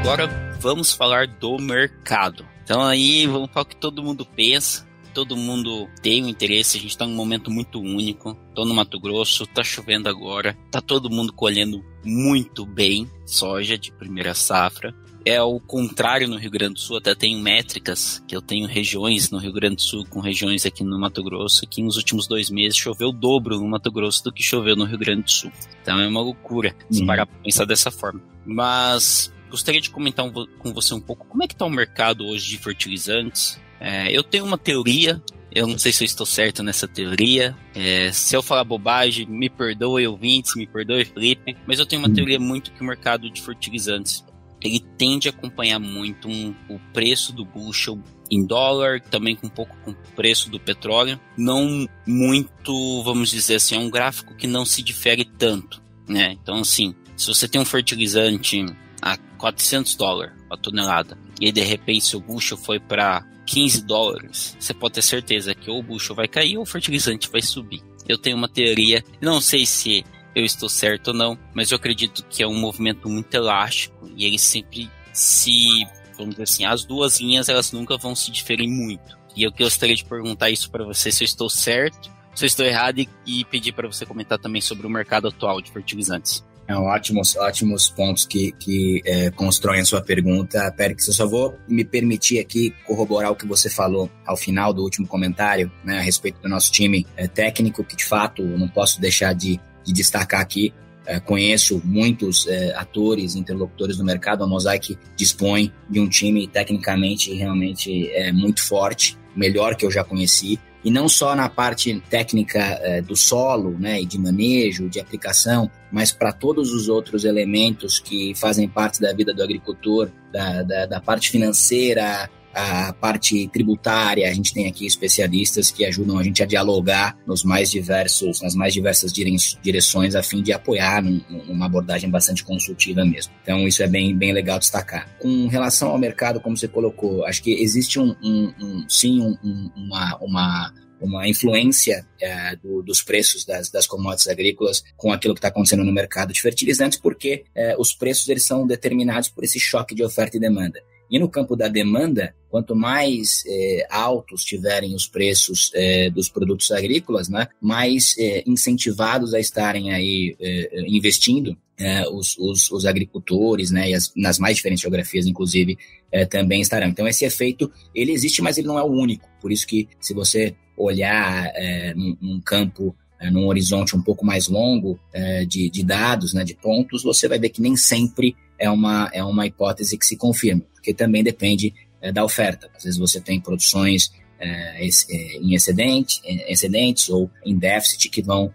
Agora 0.00 0.26
vamos 0.60 0.92
falar 0.92 1.28
do 1.28 1.58
mercado. 1.58 2.44
Então 2.64 2.82
aí 2.82 3.26
vamos 3.26 3.50
falar 3.52 3.62
o 3.62 3.68
que 3.68 3.76
todo 3.76 4.02
mundo 4.02 4.26
pensa. 4.26 4.90
Todo 5.14 5.36
mundo 5.36 5.88
tem 6.00 6.24
um 6.24 6.28
interesse, 6.28 6.78
a 6.78 6.80
gente 6.80 6.90
está 6.90 7.06
num 7.06 7.14
momento 7.14 7.50
muito 7.50 7.78
único. 7.78 8.34
Tô 8.54 8.64
no 8.64 8.74
Mato 8.74 8.98
Grosso, 8.98 9.46
tá 9.46 9.62
chovendo 9.62 10.08
agora, 10.08 10.56
tá 10.70 10.80
todo 10.80 11.10
mundo 11.10 11.32
colhendo 11.32 11.84
muito 12.04 12.64
bem 12.64 13.08
soja 13.26 13.76
de 13.76 13.92
primeira 13.92 14.34
safra. 14.34 14.94
É 15.24 15.40
o 15.40 15.60
contrário 15.60 16.26
no 16.26 16.36
Rio 16.36 16.50
Grande 16.50 16.74
do 16.74 16.80
Sul, 16.80 16.96
até 16.96 17.14
tenho 17.14 17.38
métricas 17.38 18.22
que 18.26 18.34
eu 18.34 18.42
tenho 18.42 18.66
regiões 18.66 19.30
no 19.30 19.38
Rio 19.38 19.52
Grande 19.52 19.76
do 19.76 19.82
Sul 19.82 20.04
com 20.08 20.20
regiões 20.20 20.66
aqui 20.66 20.82
no 20.82 20.98
Mato 20.98 21.22
Grosso, 21.22 21.66
que 21.66 21.82
nos 21.82 21.96
últimos 21.96 22.26
dois 22.26 22.50
meses 22.50 22.76
choveu 22.76 23.08
o 23.08 23.12
dobro 23.12 23.58
no 23.58 23.68
Mato 23.68 23.90
Grosso 23.90 24.24
do 24.24 24.32
que 24.32 24.42
choveu 24.42 24.74
no 24.74 24.84
Rio 24.84 24.98
Grande 24.98 25.22
do 25.22 25.30
Sul. 25.30 25.52
Então 25.80 26.00
é 26.00 26.08
uma 26.08 26.20
loucura 26.20 26.74
se 26.90 27.00
uhum. 27.00 27.06
parar 27.06 27.26
pra 27.26 27.38
pensar 27.38 27.64
dessa 27.64 27.90
forma. 27.90 28.20
Mas 28.44 29.32
gostaria 29.48 29.80
de 29.80 29.90
comentar 29.90 30.24
um, 30.24 30.32
com 30.32 30.72
você 30.72 30.94
um 30.94 31.00
pouco 31.00 31.26
como 31.26 31.42
é 31.44 31.46
que 31.46 31.54
está 31.54 31.64
o 31.64 31.70
mercado 31.70 32.26
hoje 32.26 32.48
de 32.48 32.58
fertilizantes. 32.58 33.60
É, 33.78 34.10
eu 34.10 34.24
tenho 34.24 34.44
uma 34.44 34.58
teoria, 34.58 35.22
eu 35.54 35.66
não 35.66 35.78
sei 35.78 35.92
se 35.92 36.02
eu 36.02 36.06
estou 36.06 36.26
certo 36.26 36.62
nessa 36.62 36.88
teoria. 36.88 37.54
É, 37.74 38.10
se 38.10 38.34
eu 38.34 38.42
falar 38.42 38.64
bobagem, 38.64 39.26
me 39.26 39.48
perdoe 39.48 40.06
ouvintes, 40.06 40.56
me 40.56 40.66
perdoe 40.66 41.04
Felipe, 41.04 41.56
mas 41.66 41.78
eu 41.78 41.86
tenho 41.86 42.02
uma 42.02 42.12
teoria 42.12 42.40
muito 42.40 42.72
que 42.72 42.80
o 42.80 42.84
mercado 42.84 43.30
de 43.30 43.40
fertilizantes 43.40 44.24
ele 44.62 44.80
tende 44.96 45.28
a 45.28 45.32
acompanhar 45.32 45.78
muito 45.78 46.28
um, 46.28 46.54
o 46.68 46.78
preço 46.92 47.32
do 47.32 47.44
bushel 47.44 47.98
em 48.30 48.46
dólar, 48.46 49.00
também 49.00 49.36
com 49.36 49.46
um 49.46 49.50
pouco 49.50 49.76
com 49.84 49.90
o 49.90 49.96
preço 50.16 50.48
do 50.50 50.58
petróleo. 50.58 51.20
Não 51.36 51.86
muito, 52.06 53.02
vamos 53.02 53.30
dizer 53.30 53.56
assim, 53.56 53.74
é 53.74 53.78
um 53.78 53.90
gráfico 53.90 54.34
que 54.34 54.46
não 54.46 54.64
se 54.64 54.82
difere 54.82 55.24
tanto, 55.24 55.82
né? 56.08 56.36
Então, 56.40 56.60
assim, 56.60 56.94
se 57.16 57.26
você 57.26 57.46
tem 57.46 57.60
um 57.60 57.64
fertilizante 57.64 58.64
a 59.00 59.16
400 59.16 59.96
dólares 59.96 60.34
a 60.48 60.56
tonelada 60.56 61.18
e 61.40 61.50
de 61.50 61.62
repente 61.62 62.04
seu 62.04 62.20
bucho 62.20 62.56
foi 62.56 62.78
para 62.78 63.24
15 63.46 63.84
dólares, 63.84 64.56
você 64.58 64.72
pode 64.72 64.94
ter 64.94 65.02
certeza 65.02 65.54
que 65.54 65.70
ou 65.70 65.80
o 65.80 65.82
bucho 65.82 66.14
vai 66.14 66.28
cair 66.28 66.56
ou 66.56 66.62
o 66.62 66.66
fertilizante 66.66 67.30
vai 67.30 67.42
subir. 67.42 67.82
Eu 68.08 68.18
tenho 68.18 68.36
uma 68.36 68.48
teoria, 68.48 69.04
não 69.20 69.40
sei 69.40 69.64
se 69.64 70.04
eu 70.34 70.44
estou 70.44 70.68
certo 70.68 71.08
ou 71.08 71.14
não, 71.14 71.38
mas 71.54 71.70
eu 71.70 71.76
acredito 71.76 72.24
que 72.28 72.42
é 72.42 72.46
um 72.46 72.58
movimento 72.58 73.08
muito 73.08 73.34
elástico 73.34 74.10
e 74.16 74.24
ele 74.24 74.38
sempre 74.38 74.90
se, 75.12 75.86
vamos 76.16 76.34
dizer 76.34 76.44
assim, 76.44 76.64
as 76.64 76.84
duas 76.84 77.20
linhas 77.20 77.48
elas 77.48 77.72
nunca 77.72 77.96
vão 77.96 78.14
se 78.14 78.30
diferir 78.30 78.68
muito. 78.68 79.18
E 79.36 79.42
eu 79.42 79.52
gostaria 79.52 79.96
de 79.96 80.04
perguntar 80.04 80.50
isso 80.50 80.70
para 80.70 80.84
você 80.84 81.10
se 81.10 81.22
eu 81.22 81.26
estou 81.26 81.48
certo, 81.48 82.10
se 82.34 82.44
eu 82.44 82.46
estou 82.46 82.64
errado 82.64 82.98
e, 82.98 83.08
e 83.26 83.44
pedir 83.44 83.72
para 83.72 83.86
você 83.86 84.06
comentar 84.06 84.38
também 84.38 84.60
sobre 84.60 84.86
o 84.86 84.90
mercado 84.90 85.28
atual 85.28 85.60
de 85.60 85.70
fertilizantes. 85.70 86.44
É, 86.68 86.76
ótimos, 86.76 87.36
ótimos 87.36 87.88
pontos 87.88 88.24
que, 88.24 88.52
que 88.52 89.02
é, 89.04 89.30
constroem 89.30 89.80
a 89.80 89.84
sua 89.84 90.00
pergunta. 90.00 90.72
Périx, 90.76 91.06
eu 91.08 91.12
só 91.12 91.26
vou 91.26 91.58
me 91.68 91.84
permitir 91.84 92.38
aqui 92.38 92.72
corroborar 92.86 93.32
o 93.32 93.36
que 93.36 93.46
você 93.46 93.68
falou 93.68 94.10
ao 94.24 94.36
final 94.36 94.72
do 94.72 94.82
último 94.82 95.06
comentário, 95.06 95.70
né, 95.84 95.98
a 95.98 96.02
respeito 96.02 96.40
do 96.40 96.48
nosso 96.48 96.70
time 96.70 97.06
é, 97.16 97.26
técnico, 97.26 97.84
que 97.84 97.96
de 97.96 98.04
fato 98.04 98.42
não 98.42 98.68
posso 98.68 99.00
deixar 99.00 99.34
de, 99.34 99.60
de 99.84 99.92
destacar 99.92 100.40
aqui. 100.40 100.72
É, 101.04 101.18
conheço 101.18 101.82
muitos 101.84 102.46
é, 102.46 102.74
atores, 102.76 103.34
interlocutores 103.34 103.96
do 103.96 104.04
mercado. 104.04 104.44
A 104.44 104.46
Mosaic 104.46 104.96
dispõe 105.16 105.72
de 105.90 105.98
um 105.98 106.08
time 106.08 106.46
tecnicamente 106.46 107.32
realmente 107.34 108.08
é, 108.12 108.30
muito 108.32 108.62
forte, 108.62 109.18
melhor 109.34 109.74
que 109.74 109.84
eu 109.84 109.90
já 109.90 110.04
conheci 110.04 110.60
e 110.84 110.90
não 110.90 111.08
só 111.08 111.34
na 111.36 111.48
parte 111.48 112.02
técnica 112.10 113.02
do 113.06 113.14
solo, 113.14 113.78
né, 113.78 114.02
e 114.02 114.04
de 114.04 114.18
manejo, 114.18 114.88
de 114.88 114.98
aplicação, 114.98 115.70
mas 115.92 116.10
para 116.10 116.32
todos 116.32 116.72
os 116.72 116.88
outros 116.88 117.24
elementos 117.24 118.00
que 118.00 118.34
fazem 118.34 118.68
parte 118.68 119.00
da 119.00 119.12
vida 119.12 119.32
do 119.32 119.42
agricultor, 119.42 120.10
da, 120.32 120.62
da, 120.62 120.86
da 120.86 121.00
parte 121.00 121.30
financeira, 121.30 122.28
a 122.54 122.92
parte 122.92 123.48
tributária, 123.48 124.28
a 124.28 124.34
gente 124.34 124.52
tem 124.52 124.66
aqui 124.66 124.86
especialistas 124.86 125.70
que 125.70 125.84
ajudam 125.84 126.18
a 126.18 126.22
gente 126.22 126.42
a 126.42 126.46
dialogar 126.46 127.16
nos 127.26 127.44
mais 127.44 127.70
diversos, 127.70 128.40
nas 128.42 128.54
mais 128.54 128.72
diversas 128.72 129.12
direções 129.12 130.14
a 130.14 130.22
fim 130.22 130.42
de 130.42 130.52
apoiar 130.52 131.02
numa 131.02 131.66
abordagem 131.66 132.10
bastante 132.10 132.44
consultiva 132.44 133.04
mesmo. 133.04 133.32
Então 133.42 133.66
isso 133.66 133.82
é 133.82 133.86
bem, 133.86 134.16
bem 134.16 134.32
legal 134.32 134.58
destacar. 134.58 135.08
Com 135.18 135.46
relação 135.48 135.90
ao 135.90 135.98
mercado, 135.98 136.40
como 136.40 136.56
você 136.56 136.68
colocou, 136.68 137.24
acho 137.24 137.42
que 137.42 137.52
existe 137.62 137.98
um, 137.98 138.14
um, 138.22 138.52
um 138.60 138.88
sim 138.88 139.20
um, 139.20 139.70
uma, 139.76 140.18
uma 140.20 140.72
uma 141.02 141.28
influência 141.28 142.06
é, 142.20 142.56
do, 142.56 142.80
dos 142.82 143.02
preços 143.02 143.44
das, 143.44 143.70
das 143.70 143.86
commodities 143.86 144.28
agrícolas 144.28 144.84
com 144.96 145.12
aquilo 145.12 145.34
que 145.34 145.38
está 145.38 145.48
acontecendo 145.48 145.84
no 145.84 145.92
mercado 145.92 146.32
de 146.32 146.40
fertilizantes, 146.40 146.98
porque 146.98 147.44
é, 147.54 147.74
os 147.76 147.92
preços 147.92 148.28
eles 148.28 148.44
são 148.44 148.66
determinados 148.66 149.28
por 149.28 149.42
esse 149.42 149.58
choque 149.58 149.94
de 149.94 150.04
oferta 150.04 150.36
e 150.36 150.40
demanda. 150.40 150.80
E 151.12 151.18
no 151.18 151.28
campo 151.28 151.54
da 151.54 151.68
demanda, 151.68 152.34
quanto 152.48 152.74
mais 152.74 153.44
é, 153.46 153.86
altos 153.90 154.42
tiverem 154.42 154.94
os 154.94 155.06
preços 155.06 155.70
é, 155.74 156.08
dos 156.08 156.30
produtos 156.30 156.70
agrícolas, 156.70 157.28
né, 157.28 157.48
mais 157.60 158.16
é, 158.18 158.42
incentivados 158.46 159.34
a 159.34 159.38
estarem 159.38 159.92
aí 159.92 160.34
é, 160.40 160.84
investindo 160.88 161.54
é, 161.78 162.08
os, 162.08 162.38
os, 162.38 162.70
os, 162.70 162.86
agricultores, 162.86 163.70
né, 163.70 163.90
e 163.90 163.94
as, 163.94 164.10
nas 164.16 164.38
mais 164.38 164.56
diferentes 164.56 164.80
geografias, 164.80 165.26
inclusive, 165.26 165.76
é, 166.10 166.24
também 166.24 166.62
estarão. 166.62 166.88
Então 166.88 167.06
esse 167.06 167.26
efeito 167.26 167.70
ele 167.94 168.12
existe, 168.12 168.40
mas 168.40 168.56
ele 168.56 168.68
não 168.68 168.78
é 168.78 168.82
o 168.82 168.90
único. 168.90 169.28
Por 169.38 169.52
isso 169.52 169.66
que 169.66 169.86
se 170.00 170.14
você 170.14 170.54
olhar 170.78 171.52
num, 171.94 172.16
num 172.20 172.40
campo 172.40 172.96
num 173.30 173.46
horizonte 173.46 173.94
um 173.94 174.02
pouco 174.02 174.24
mais 174.24 174.48
longo 174.48 174.98
de, 175.46 175.68
de, 175.68 175.84
dados, 175.84 176.32
né, 176.32 176.42
de 176.42 176.54
pontos, 176.54 177.02
você 177.02 177.28
vai 177.28 177.38
ver 177.38 177.50
que 177.50 177.60
nem 177.60 177.76
sempre 177.76 178.34
é 178.58 178.70
uma, 178.70 179.10
é 179.12 179.22
uma 179.22 179.46
hipótese 179.46 179.98
que 179.98 180.06
se 180.06 180.16
confirma 180.16 180.62
porque 180.82 180.92
também 180.92 181.22
depende 181.22 181.72
é, 182.00 182.10
da 182.10 182.24
oferta. 182.24 182.68
Às 182.76 182.82
vezes 182.82 182.98
você 182.98 183.20
tem 183.20 183.40
produções 183.40 184.12
é, 184.40 184.84
em 184.84 185.54
excedente, 185.54 186.20
excedentes 186.48 187.08
ou 187.08 187.30
em 187.46 187.56
déficit 187.56 188.10
que 188.10 188.20
vão 188.20 188.52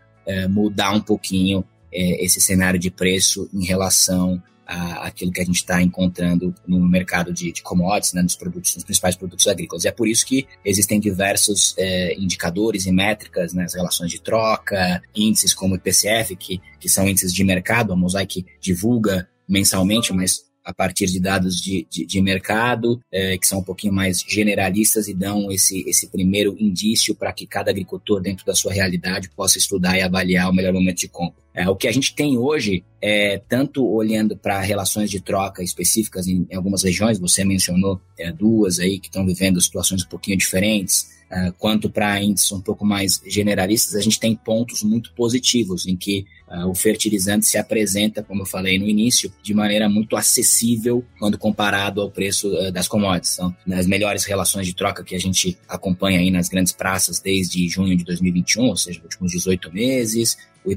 mudar 0.50 0.92
um 0.92 1.00
pouquinho 1.00 1.64
esse 1.90 2.42
cenário 2.42 2.78
de 2.78 2.92
preço 2.92 3.50
em 3.54 3.64
relação 3.64 4.44
àquilo 4.68 5.32
que 5.32 5.40
a 5.40 5.46
gente 5.46 5.56
está 5.56 5.82
encontrando 5.82 6.54
no 6.68 6.80
mercado 6.86 7.32
de, 7.32 7.54
de 7.54 7.64
commodities, 7.64 8.12
né, 8.12 8.22
nos 8.22 8.36
produtos, 8.36 8.76
nos 8.76 8.84
principais 8.84 9.16
produtos 9.16 9.48
agrícolas. 9.48 9.86
E 9.86 9.88
é 9.88 9.92
por 9.92 10.06
isso 10.08 10.26
que 10.26 10.46
existem 10.66 11.00
diversos 11.00 11.74
é, 11.78 12.14
indicadores 12.16 12.86
e 12.86 12.92
métricas, 12.92 13.54
né, 13.54 13.64
as 13.64 13.74
relações 13.74 14.12
de 14.12 14.22
troca, 14.22 15.02
índices 15.16 15.54
como 15.54 15.74
o 15.74 15.78
IPCF, 15.78 16.36
que, 16.36 16.62
que 16.78 16.90
são 16.90 17.08
índices 17.08 17.34
de 17.34 17.44
mercado, 17.46 17.94
a 17.94 17.96
Mosaic 17.96 18.46
divulga 18.60 19.30
mensalmente, 19.48 20.12
mas 20.12 20.47
a 20.68 20.74
partir 20.74 21.06
de 21.06 21.18
dados 21.18 21.62
de, 21.62 21.88
de, 21.90 22.06
de 22.06 22.22
mercado, 22.22 23.00
é, 23.10 23.38
que 23.38 23.48
são 23.48 23.60
um 23.60 23.64
pouquinho 23.64 23.94
mais 23.94 24.22
generalistas 24.28 25.08
e 25.08 25.14
dão 25.14 25.50
esse, 25.50 25.82
esse 25.88 26.08
primeiro 26.08 26.58
indício 26.60 27.16
para 27.16 27.32
que 27.32 27.48
cada 27.48 27.72
agricultor, 27.72 28.22
dentro 28.22 28.46
da 28.46 28.54
sua 28.54 28.74
realidade, 28.74 29.30
possa 29.30 29.58
estudar 29.58 29.98
e 29.98 30.02
avaliar 30.02 30.50
o 30.50 30.54
melhor 30.54 30.74
momento 30.74 30.98
de 30.98 31.08
compra. 31.08 31.47
É, 31.58 31.68
o 31.68 31.76
que 31.76 31.88
a 31.88 31.92
gente 31.92 32.14
tem 32.14 32.38
hoje, 32.38 32.84
é, 33.02 33.42
tanto 33.50 33.84
olhando 33.84 34.38
para 34.38 34.62
relações 34.62 35.10
de 35.10 35.20
troca 35.20 35.64
específicas 35.64 36.28
em, 36.28 36.46
em 36.52 36.56
algumas 36.56 36.84
regiões, 36.84 37.18
você 37.18 37.44
mencionou 37.44 38.00
é, 38.16 38.32
duas 38.32 38.78
aí 38.80 39.00
que 39.00 39.08
estão 39.08 39.26
vivendo 39.26 39.60
situações 39.60 40.04
um 40.04 40.08
pouquinho 40.08 40.38
diferentes, 40.38 41.18
Uh, 41.30 41.52
quanto 41.58 41.90
para 41.90 42.24
índices 42.24 42.50
um 42.54 42.62
pouco 42.62 42.86
mais 42.86 43.22
generalistas, 43.28 43.96
a 43.96 44.02
gente 44.02 44.18
tem 44.18 44.34
pontos 44.34 44.82
muito 44.82 45.12
positivos 45.12 45.86
em 45.86 45.94
que 45.94 46.26
uh, 46.48 46.70
o 46.70 46.74
fertilizante 46.74 47.46
se 47.46 47.58
apresenta, 47.58 48.24
como 48.24 48.44
eu 48.44 48.46
falei 48.46 48.80
no 48.80 48.88
início, 48.88 49.30
de 49.44 49.54
maneira 49.54 49.90
muito 49.90 50.16
acessível 50.16 51.04
quando 51.20 51.38
comparado 51.38 52.02
ao 52.02 52.10
preço 52.10 52.48
uh, 52.48 52.72
das 52.72 52.88
commodities. 52.88 53.34
Então, 53.34 53.54
nas 53.66 53.86
melhores 53.86 54.24
relações 54.24 54.66
de 54.66 54.74
troca 54.74 55.04
que 55.04 55.16
a 55.16 55.20
gente 55.20 55.58
acompanha 55.68 56.20
aí 56.20 56.32
nas 56.32 56.48
grandes 56.48 56.72
praças 56.72 57.20
desde 57.20 57.68
junho 57.68 57.98
de 57.98 58.06
2021, 58.06 58.64
ou 58.64 58.78
seja, 58.78 59.02
últimos 59.04 59.34
18 59.34 59.74
meses, 59.74 60.38
o 60.68 60.72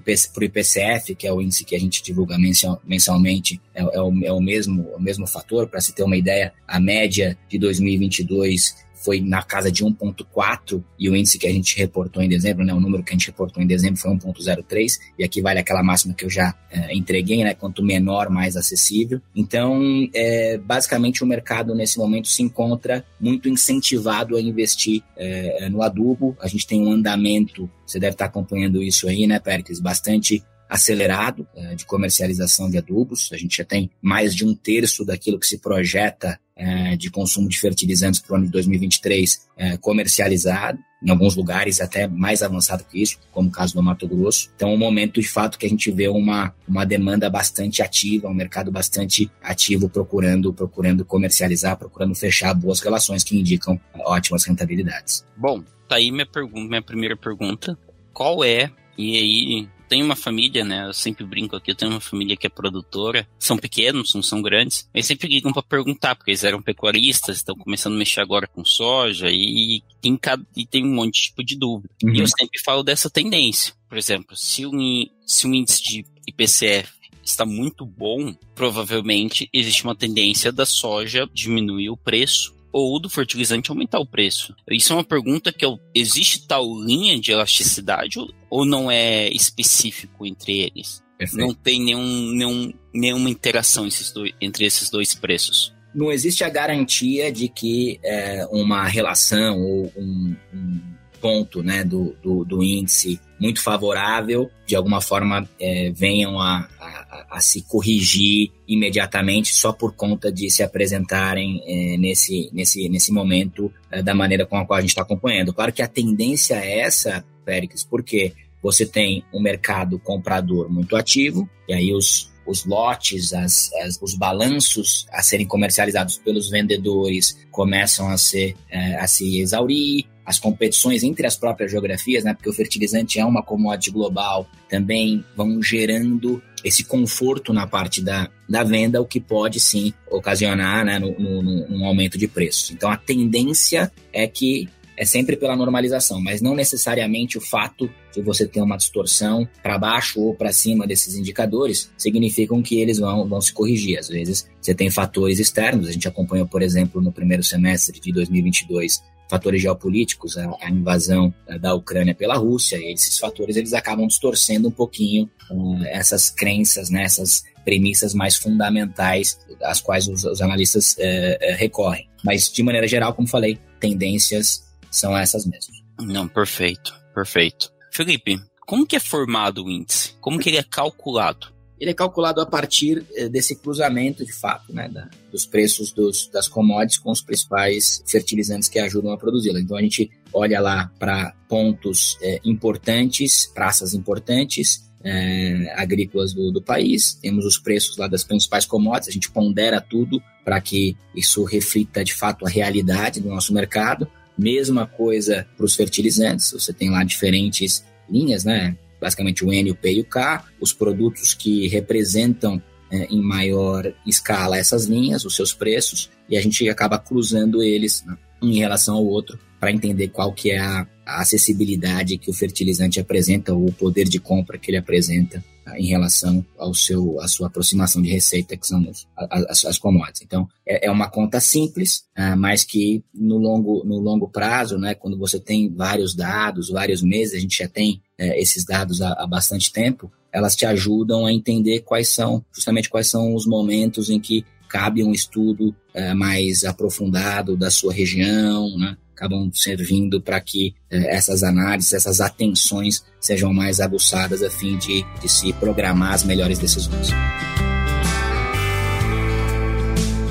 IPCF, 0.44 1.16
que 1.16 1.26
é 1.26 1.32
o 1.32 1.42
índice 1.42 1.64
que 1.64 1.75
a 1.75 1.80
gente 1.80 2.00
divulga 2.00 2.37
mensalmente, 2.85 3.61
é, 3.75 3.82
é, 3.82 4.00
o, 4.00 4.25
é 4.25 4.32
o, 4.32 4.40
mesmo, 4.40 4.82
o 4.94 5.00
mesmo 5.00 5.26
fator. 5.26 5.66
Para 5.66 5.80
se 5.80 5.92
ter 5.92 6.04
uma 6.04 6.16
ideia, 6.16 6.52
a 6.66 6.78
média 6.78 7.37
de 7.49 7.59
2022 7.59 8.76
foi 9.02 9.21
na 9.21 9.42
casa 9.42 9.71
de 9.71 9.85
1,4 9.85 10.83
e 10.99 11.09
o 11.09 11.16
índice 11.16 11.38
que 11.38 11.47
a 11.47 11.52
gente 11.52 11.76
reportou 11.78 12.23
em 12.23 12.28
dezembro, 12.28 12.64
né, 12.64 12.73
o 12.73 12.80
número 12.80 13.02
que 13.02 13.11
a 13.11 13.16
gente 13.16 13.28
reportou 13.28 13.62
em 13.62 13.66
dezembro 13.66 13.99
foi 13.99 14.11
1,03 14.12 14.99
e 15.19 15.25
aqui 15.25 15.40
vale 15.40 15.59
aquela 15.59 15.83
máxima 15.83 16.14
que 16.14 16.25
eu 16.25 16.30
já 16.30 16.54
é, 16.71 16.95
entreguei, 16.95 17.42
né, 17.42 17.54
quanto 17.54 17.83
menor, 17.83 18.28
mais 18.30 18.57
acessível. 18.57 19.21
Então, 19.35 19.80
é, 20.14 20.59
basicamente 20.59 21.25
o 21.25 21.26
mercado 21.26 21.75
nesse 21.75 21.99
momento 21.99 22.28
se 22.28 22.42
encontra 22.42 23.04
muito 23.21 23.49
incentivado 23.49 24.37
a 24.37 24.40
investir 24.40 25.02
é, 25.16 25.69
no 25.69 25.83
adubo. 25.83 26.37
A 26.40 26.47
gente 26.47 26.66
tem 26.66 26.87
um 26.87 26.92
andamento, 26.92 27.71
você 27.87 27.99
deve 27.99 28.12
estar 28.12 28.26
acompanhando 28.26 28.83
isso 28.83 29.09
aí, 29.09 29.26
né, 29.26 29.38
Pericles, 29.38 29.80
bastante 29.80 30.42
acelerado 30.71 31.47
é, 31.57 31.75
de 31.75 31.85
comercialização 31.85 32.71
de 32.71 32.79
adubos. 32.79 33.29
A 33.33 33.37
gente 33.37 33.57
já 33.57 33.65
tem 33.65 33.91
mais 34.00 34.35
de 34.35 34.47
um 34.47 34.55
terço 34.55 35.05
daquilo 35.05 35.39
que 35.39 35.47
se 35.47 35.59
projeta 35.59 36.39
é, 36.55 36.95
de 36.97 37.11
consumo 37.11 37.49
de 37.49 37.59
fertilizantes 37.59 38.21
para 38.21 38.35
o 38.35 38.37
ano 38.37 38.45
de 38.47 38.53
2023 38.53 39.49
é, 39.57 39.77
comercializado, 39.79 40.79
em 41.03 41.11
alguns 41.11 41.35
lugares 41.35 41.81
até 41.81 42.07
mais 42.07 42.43
avançado 42.43 42.85
que 42.85 43.03
isso, 43.03 43.19
como 43.33 43.49
o 43.49 43.53
caso 43.53 43.75
do 43.75 43.83
Mato 43.83 44.07
Grosso. 44.07 44.50
Então, 44.55 44.71
é 44.71 44.75
um 44.75 44.79
momento 44.79 45.21
de 45.21 45.27
fato 45.27 45.59
que 45.59 45.67
a 45.67 45.69
gente 45.69 45.91
vê 45.91 46.07
uma, 46.07 46.55
uma 46.69 46.85
demanda 46.85 47.29
bastante 47.29 47.83
ativa, 47.83 48.29
um 48.29 48.35
mercado 48.35 48.71
bastante 48.71 49.31
ativo 49.43 49.89
procurando, 49.89 50.53
procurando 50.53 51.05
comercializar, 51.05 51.77
procurando 51.77 52.15
fechar 52.15 52.55
boas 52.55 52.81
relações 52.81 53.25
que 53.25 53.37
indicam 53.37 53.81
ótimas 54.05 54.45
rentabilidades. 54.45 55.25
Bom, 55.37 55.65
tá 55.89 55.97
aí 55.97 56.12
minha 56.12 56.27
pergunta, 56.27 56.69
minha 56.69 56.83
primeira 56.83 57.17
pergunta. 57.17 57.77
Qual 58.12 58.45
é, 58.45 58.71
e 58.97 59.16
aí 59.16 59.68
tenho 59.90 60.04
uma 60.04 60.14
família, 60.14 60.64
né? 60.64 60.87
Eu 60.87 60.92
sempre 60.92 61.25
brinco 61.25 61.56
aqui, 61.56 61.73
eu 61.73 61.75
tenho 61.75 61.90
uma 61.90 62.00
família 62.00 62.37
que 62.37 62.47
é 62.47 62.50
produtora. 62.50 63.26
São 63.40 63.59
pequenos, 63.59 64.14
não 64.14 64.23
são 64.23 64.40
grandes. 64.40 64.88
Eles 64.94 65.06
sempre 65.06 65.26
ligam 65.26 65.52
para 65.52 65.64
perguntar, 65.64 66.14
porque 66.14 66.30
eles 66.30 66.44
eram 66.44 66.62
pecuaristas, 66.62 67.38
estão 67.38 67.56
começando 67.56 67.94
a 67.94 67.99
mexer 67.99 68.20
agora 68.20 68.47
com 68.47 68.64
soja 68.64 69.28
e 69.28 69.82
tem, 70.00 70.16
e 70.56 70.64
tem 70.64 70.85
um 70.87 70.94
monte 70.94 71.14
de 71.14 71.23
tipo 71.23 71.44
de 71.44 71.56
dúvida. 71.56 71.92
Uhum. 72.04 72.14
E 72.14 72.20
eu 72.20 72.28
sempre 72.28 72.61
falo 72.64 72.85
dessa 72.85 73.11
tendência. 73.11 73.75
Por 73.88 73.99
exemplo, 73.99 74.37
se 74.37 74.64
um, 74.64 75.04
se 75.26 75.49
um 75.49 75.54
índice 75.54 75.82
de 75.82 76.06
IPCF 76.28 76.92
está 77.25 77.44
muito 77.44 77.85
bom, 77.85 78.32
provavelmente 78.54 79.49
existe 79.52 79.82
uma 79.82 79.97
tendência 79.97 80.52
da 80.52 80.64
soja 80.64 81.28
diminuir 81.35 81.90
o 81.90 81.97
preço 81.97 82.60
ou 82.73 82.99
do 83.00 83.09
fertilizante 83.09 83.71
aumentar 83.71 83.99
o 83.99 84.07
preço? 84.07 84.55
Isso 84.71 84.93
é 84.93 84.97
uma 84.97 85.05
pergunta 85.05 85.53
que 85.53 85.65
eu, 85.65 85.79
existe 85.95 86.47
tal 86.47 86.67
linha 86.83 87.19
de 87.19 87.33
elasticidade 87.33 88.19
ou 88.49 88.65
não 88.65 88.91
é 88.91 89.29
específico 89.31 90.27
entre 90.27 90.59
eles? 90.59 91.03
Perfeito. 91.19 91.47
Não 91.47 91.55
tem 91.55 91.83
nenhum, 91.83 92.33
nenhum, 92.33 92.73
nenhuma 92.95 93.31
interação 93.31 93.87
esses 93.87 94.11
dois, 94.11 94.33
entre 94.41 94.65
esses 94.65 94.91
dois 94.91 95.15
preços? 95.15 95.73
não 95.95 96.11
existe 96.11 96.45
a 96.45 96.49
garantia 96.49 97.33
de 97.33 97.49
que 97.49 97.99
é, 98.03 98.47
uma 98.50 98.87
relação 98.87 99.61
ou 99.61 99.93
um, 99.97 100.37
um 100.55 100.81
ponto 101.21 101.62
né, 101.62 101.85
do, 101.85 102.17
do, 102.23 102.45
do, 102.45 102.62
índice 102.62 103.21
muito 103.40 103.62
favorável, 103.62 104.50
de 104.66 104.76
alguma 104.76 105.00
forma 105.00 105.49
é, 105.59 105.90
venham 105.90 106.38
a, 106.38 106.68
a, 106.78 107.26
a, 107.30 107.40
se 107.40 107.62
corrigir 107.62 108.52
imediatamente 108.68 109.54
só 109.54 109.73
por 109.73 109.94
conta 109.94 110.30
de 110.30 110.50
se 110.50 110.62
apresentarem 110.62 111.62
é, 111.66 111.97
nesse, 111.97 112.50
nesse, 112.52 112.88
nesse 112.90 113.11
momento 113.11 113.73
é, 113.90 114.02
da 114.02 114.14
maneira 114.14 114.44
com 114.44 114.59
a 114.59 114.66
qual 114.66 114.76
a 114.76 114.80
gente 114.82 114.90
está 114.90 115.02
acompanhando. 115.02 115.54
Claro 115.54 115.73
que 115.73 115.80
a 115.80 115.88
tendência 115.88 116.54
é 116.54 116.80
essa, 116.80 117.25
Péricles, 117.44 117.82
porque 117.82 118.35
você 118.62 118.85
tem 118.85 119.25
um 119.32 119.40
mercado 119.40 119.99
comprador 119.99 120.70
muito 120.70 120.94
ativo, 120.94 121.49
e 121.66 121.73
aí 121.73 121.94
os, 121.94 122.30
os 122.50 122.64
lotes, 122.64 123.33
as, 123.33 123.73
as, 123.83 123.99
os 124.02 124.14
balanços 124.14 125.07
a 125.12 125.23
serem 125.23 125.47
comercializados 125.47 126.19
pelos 126.19 126.50
vendedores 126.50 127.38
começam 127.50 128.09
a, 128.09 128.19
ser, 128.19 128.57
é, 128.69 128.97
a 128.97 129.07
se 129.07 129.38
exaurir, 129.38 130.07
as 130.25 130.38
competições 130.38 131.02
entre 131.02 131.26
as 131.26 131.37
próprias 131.37 131.71
geografias, 131.71 132.23
né, 132.23 132.35
porque 132.35 132.49
o 132.49 132.52
fertilizante 132.52 133.19
é 133.19 133.25
uma 133.25 133.42
commodity 133.42 133.90
global, 133.90 134.47
também 134.69 135.25
vão 135.37 135.61
gerando 135.62 136.40
esse 136.62 136.85
conforto 136.85 137.52
na 137.52 137.66
parte 137.66 138.02
da, 138.02 138.28
da 138.49 138.62
venda, 138.62 139.00
o 139.00 139.07
que 139.07 139.19
pode 139.19 139.59
sim 139.59 139.92
ocasionar 140.11 140.85
né, 140.85 140.99
no, 140.99 141.19
no, 141.19 141.69
no, 141.69 141.85
aumento 141.85 142.19
de 142.19 142.28
preços. 142.28 142.71
Então 142.71 142.90
a 142.90 142.97
tendência 142.97 143.90
é 144.12 144.26
que 144.26 144.69
é 145.00 145.04
sempre 145.07 145.35
pela 145.35 145.57
normalização, 145.57 146.21
mas 146.21 146.42
não 146.42 146.54
necessariamente 146.54 147.38
o 147.38 147.40
fato 147.40 147.90
de 148.14 148.21
você 148.21 148.47
ter 148.47 148.61
uma 148.61 148.76
distorção 148.76 149.49
para 149.62 149.78
baixo 149.78 150.21
ou 150.21 150.35
para 150.35 150.52
cima 150.52 150.87
desses 150.87 151.14
indicadores 151.14 151.90
significam 151.97 152.61
que 152.61 152.78
eles 152.78 152.99
vão, 152.99 153.26
vão 153.26 153.40
se 153.40 153.50
corrigir. 153.50 153.99
Às 153.99 154.09
vezes 154.09 154.47
você 154.61 154.75
tem 154.75 154.90
fatores 154.90 155.38
externos, 155.38 155.88
a 155.88 155.92
gente 155.92 156.07
acompanhou, 156.07 156.47
por 156.47 156.61
exemplo, 156.61 157.00
no 157.00 157.11
primeiro 157.11 157.42
semestre 157.42 157.99
de 157.99 158.12
2022 158.12 159.02
fatores 159.30 159.62
geopolíticos, 159.62 160.37
a, 160.37 160.50
a, 160.61 160.69
invasão 160.69 161.33
eh, 161.47 161.59
da 161.59 161.73
Ucrânia 161.73 162.14
pela 162.14 162.37
Rússia, 162.37 162.76
e 162.76 162.92
esses 162.92 163.16
fatores 163.16 163.57
eles 163.57 163.73
acabam 163.73 164.07
distorcendo 164.07 164.69
um 164.69 164.73
pouquinho 164.73 165.30
uh, 165.50 165.85
essas 165.85 166.28
crenças, 166.28 166.90
né, 166.90 167.04
essas 167.04 167.45
premissas 167.64 168.12
mais 168.12 168.37
fundamentais 168.37 169.38
às 169.62 169.80
quais 169.80 170.09
os, 170.09 170.25
os 170.25 170.42
analistas 170.42 170.95
uh, 170.95 171.57
recorrem. 171.57 172.09
Mas, 172.25 172.50
de 172.50 172.62
maneira 172.62 172.88
geral, 172.88 173.14
como 173.14 173.28
falei, 173.28 173.57
tendências 173.78 174.69
são 174.90 175.16
essas 175.16 175.47
mesmas. 175.47 175.76
Não, 176.00 176.26
perfeito, 176.26 176.94
perfeito. 177.14 177.73
Felipe, 177.92 178.40
como 178.66 178.87
que 178.87 178.97
é 178.97 179.00
formado 179.00 179.64
o 179.64 179.70
índice? 179.70 180.14
Como 180.20 180.38
que 180.38 180.49
ele 180.49 180.59
é 180.59 180.62
calculado? 180.62 181.49
Ele 181.78 181.90
é 181.90 181.94
calculado 181.94 182.40
a 182.42 182.47
partir 182.47 183.06
eh, 183.14 183.28
desse 183.28 183.56
cruzamento, 183.56 184.25
de 184.25 184.32
fato, 184.32 184.73
né, 184.73 184.88
da, 184.88 185.09
dos 185.32 185.47
preços 185.47 185.90
dos, 185.92 186.28
das 186.28 186.47
commodities 186.47 186.99
com 186.99 187.11
os 187.11 187.23
principais 187.23 188.04
fertilizantes 188.06 188.68
que 188.68 188.78
ajudam 188.78 189.12
a 189.12 189.18
produzi-la. 189.18 189.59
Então 189.59 189.76
a 189.76 189.82
gente 189.82 190.11
olha 190.32 190.61
lá 190.61 190.92
para 190.99 191.35
pontos 191.49 192.18
é, 192.20 192.38
importantes, 192.44 193.47
praças 193.47 193.94
importantes, 193.94 194.90
é, 195.02 195.73
agrícolas 195.76 196.35
do, 196.35 196.52
do, 196.52 196.62
país, 196.62 197.14
temos 197.14 197.44
os 197.47 197.59
preços 197.59 197.97
lá 197.97 198.06
das 198.06 198.23
principais 198.23 198.66
commodities, 198.66 199.09
a 199.09 199.12
gente 199.12 199.30
pondera 199.30 199.80
tudo 199.80 200.23
para 200.44 200.61
que 200.61 200.97
isso 201.14 201.42
reflita 201.44 202.04
de 202.04 202.14
fato 202.14 202.47
a 202.47 202.49
realidade 202.49 203.20
do 203.20 203.28
nosso 203.28 203.52
mercado. 203.54 204.06
Mesma 204.40 204.87
coisa 204.87 205.47
para 205.56 205.66
os 205.66 205.75
fertilizantes, 205.75 206.52
você 206.52 206.73
tem 206.73 206.90
lá 206.90 207.04
diferentes 207.04 207.85
linhas, 208.09 208.44
né? 208.44 208.76
Basicamente 208.99 209.44
o 209.44 209.52
N, 209.52 209.70
o 209.70 209.75
P 209.75 209.92
e 209.92 210.00
o 210.00 210.04
K, 210.04 210.44
os 210.61 210.73
produtos 210.73 211.35
que 211.35 211.68
representam 211.68 212.62
é, 212.90 213.04
em 213.04 213.20
maior 213.20 213.92
escala 214.06 214.56
essas 214.56 214.87
linhas, 214.87 215.25
os 215.25 215.37
seus 215.37 215.52
preços, 215.52 216.11
e 216.28 216.37
a 216.37 216.40
gente 216.40 216.68
acaba 216.68 216.99
cruzando 216.99 217.62
eles 217.62 218.02
né, 218.04 218.16
em 218.42 218.59
relação 218.59 218.97
ao 218.97 219.06
outro 219.06 219.38
para 219.59 219.70
entender 219.70 220.09
qual 220.09 220.32
que 220.32 220.50
é 220.50 220.59
a, 220.59 220.87
acessibilidade 221.04 222.16
que 222.16 222.30
o 222.30 222.32
fertilizante 222.32 223.00
apresenta, 223.00 223.52
ou 223.52 223.66
o 223.66 223.73
poder 223.73 224.09
de 224.09 224.20
compra 224.20 224.56
que 224.56 224.70
ele 224.70 224.78
apresenta 224.78 225.44
em 225.76 225.87
relação 225.87 226.44
ao 226.56 226.73
seu, 226.73 227.20
à 227.20 227.28
sua 227.28 227.49
aproximação 227.49 228.00
de 228.00 228.09
receita, 228.09 228.56
que 228.56 228.66
são 228.66 228.85
as, 229.16 229.64
as 229.64 229.79
commodities. 229.79 230.22
Então, 230.22 230.48
é, 230.66 230.87
é, 230.87 230.90
uma 230.90 231.09
conta 231.09 231.40
simples, 231.40 232.05
uh, 232.16 232.37
mas 232.37 232.64
que 232.64 233.05
no 233.14 233.38
longo, 233.38 233.85
no 233.85 233.98
longo 233.98 234.29
prazo, 234.29 234.79
né, 234.79 234.94
quando 234.94 235.18
você 235.18 235.38
tem 235.38 235.68
vários 235.72 236.14
dados, 236.14 236.70
vários 236.70 237.03
meses, 237.03 237.35
a 237.35 237.40
gente 237.40 237.59
já 237.59 237.68
tem 237.68 238.00
uh, 238.20 238.35
esses 238.37 238.64
dados 238.64 239.03
há, 239.03 239.12
há 239.12 239.26
bastante 239.26 239.72
tempo, 239.72 240.11
elas 240.33 240.55
te 240.55 240.64
ajudam 240.64 241.26
a 241.26 241.33
entender 241.33 241.81
quais 241.81 242.09
são, 242.09 242.44
justamente 242.53 242.88
quais 242.88 243.09
são 243.09 243.35
os 243.35 243.46
momentos 243.46 244.11
em 244.11 244.20
que 244.20 244.44
cabe 244.70 245.02
um 245.02 245.12
estudo 245.12 245.74
uh, 245.94 246.14
mais 246.14 246.64
aprofundado 246.64 247.56
da 247.56 247.70
sua 247.70 247.92
região, 247.92 248.78
né? 248.78 248.96
acabam 249.20 249.50
servindo 249.52 250.18
para 250.18 250.40
que 250.40 250.74
eh, 250.90 251.14
essas 251.14 251.42
análises, 251.42 251.92
essas 251.92 252.22
atenções 252.22 253.04
sejam 253.20 253.52
mais 253.52 253.78
aguçadas 253.78 254.42
a 254.42 254.48
fim 254.48 254.78
de, 254.78 255.04
de 255.20 255.28
se 255.28 255.52
programar 255.52 256.14
as 256.14 256.24
melhores 256.24 256.59
decisões. 256.59 257.09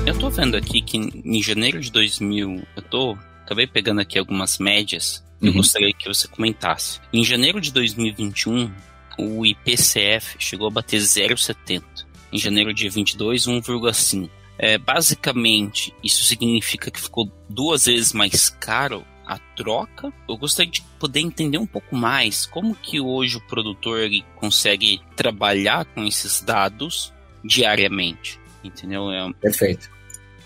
Eu 0.04 0.12
estou 0.12 0.28
vendo 0.28 0.56
aqui 0.56 0.82
que 0.82 0.96
em 0.98 1.40
janeiro 1.40 1.78
de 1.78 1.92
2000, 1.92 2.62
eu 2.74 2.82
tô, 2.82 3.16
acabei 3.44 3.68
pegando 3.68 4.00
aqui 4.00 4.18
algumas 4.18 4.58
médias, 4.58 5.22
uhum. 5.40 5.48
eu 5.48 5.54
gostaria 5.54 5.92
que 5.92 6.08
você 6.08 6.26
comentasse. 6.26 6.98
Em 7.12 7.22
janeiro 7.22 7.60
de 7.60 7.72
2021, 7.72 8.72
o 9.16 9.46
IPCF 9.46 10.34
chegou 10.40 10.66
a 10.66 10.70
bater 10.70 11.00
0,70. 11.00 12.09
Em 12.32 12.38
janeiro 12.38 12.72
de 12.72 12.88
22, 12.88 13.46
1,5. 13.46 14.30
É, 14.58 14.76
basicamente, 14.76 15.94
isso 16.04 16.22
significa 16.22 16.90
que 16.90 17.00
ficou 17.00 17.30
duas 17.48 17.86
vezes 17.86 18.12
mais 18.12 18.50
caro 18.50 19.04
a 19.26 19.38
troca. 19.56 20.12
Eu 20.28 20.36
gostaria 20.36 20.70
de 20.70 20.82
poder 20.98 21.20
entender 21.20 21.56
um 21.56 21.66
pouco 21.66 21.94
mais 21.96 22.44
como 22.44 22.74
que 22.74 23.00
hoje 23.00 23.36
o 23.36 23.40
produtor 23.40 24.00
consegue 24.36 25.00
trabalhar 25.16 25.84
com 25.86 26.04
esses 26.04 26.42
dados 26.42 27.12
diariamente, 27.44 28.40
entendeu? 28.62 29.10
É, 29.10 29.32
Perfeito. 29.34 29.88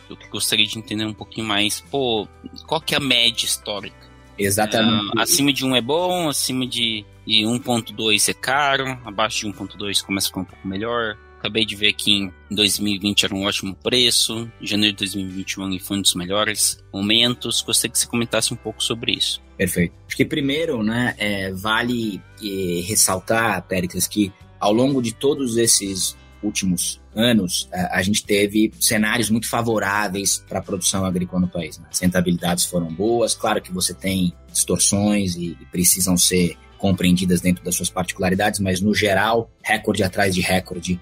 Eu 0.08 0.16
gostaria 0.30 0.66
de 0.66 0.78
entender 0.78 1.06
um 1.06 1.14
pouquinho 1.14 1.46
mais, 1.46 1.80
pô, 1.80 2.28
qual 2.66 2.80
que 2.80 2.94
é 2.94 2.98
a 2.98 3.00
média 3.00 3.46
histórica? 3.46 3.96
Exatamente. 4.38 5.18
É, 5.18 5.22
acima 5.22 5.52
de 5.52 5.64
1 5.64 5.76
é 5.76 5.80
bom, 5.80 6.28
acima 6.28 6.66
de, 6.66 7.04
de 7.26 7.42
1.2 7.42 8.28
é 8.28 8.34
caro, 8.34 8.98
abaixo 9.04 9.40
de 9.40 9.52
1.2 9.52 10.04
começa 10.04 10.26
a 10.26 10.28
ficar 10.28 10.40
um 10.40 10.44
pouco 10.44 10.68
melhor. 10.68 11.16
Acabei 11.44 11.66
de 11.66 11.76
ver 11.76 11.92
que 11.92 12.10
em 12.10 12.32
2020 12.50 13.26
era 13.26 13.34
um 13.34 13.44
ótimo 13.44 13.74
preço, 13.74 14.50
em 14.58 14.66
janeiro 14.66 14.96
de 14.96 15.04
2021 15.04 15.78
foi 15.78 15.98
um 15.98 16.00
dos 16.00 16.14
melhores 16.14 16.82
momentos. 16.90 17.60
Gostaria 17.60 17.92
que 17.92 17.98
você 17.98 18.06
comentasse 18.06 18.54
um 18.54 18.56
pouco 18.56 18.82
sobre 18.82 19.12
isso. 19.12 19.42
Perfeito. 19.54 19.92
Acho 20.06 20.16
que 20.16 20.24
primeiro, 20.24 20.82
né, 20.82 21.14
é, 21.18 21.52
vale 21.52 22.18
é, 22.42 22.80
ressaltar, 22.86 23.60
Péricles, 23.64 24.08
que 24.08 24.32
ao 24.58 24.72
longo 24.72 25.02
de 25.02 25.12
todos 25.12 25.58
esses 25.58 26.16
últimos 26.42 26.98
anos, 27.14 27.68
a, 27.70 27.98
a 27.98 28.02
gente 28.02 28.24
teve 28.24 28.72
cenários 28.80 29.28
muito 29.28 29.46
favoráveis 29.46 30.42
para 30.48 30.60
a 30.60 30.62
produção 30.62 31.04
agrícola 31.04 31.42
no 31.42 31.48
país. 31.48 31.76
Né? 31.78 31.84
As 31.90 32.00
rentabilidades 32.00 32.64
foram 32.64 32.86
boas, 32.86 33.34
claro 33.34 33.60
que 33.60 33.70
você 33.70 33.92
tem 33.92 34.32
distorções 34.50 35.36
e, 35.36 35.58
e 35.60 35.66
precisam 35.70 36.16
ser 36.16 36.56
compreendidas 36.78 37.42
dentro 37.42 37.62
das 37.62 37.74
suas 37.74 37.90
particularidades, 37.90 38.60
mas 38.60 38.80
no 38.80 38.94
geral, 38.94 39.50
recorde 39.62 40.02
atrás 40.02 40.34
de 40.34 40.40
recorde 40.40 40.98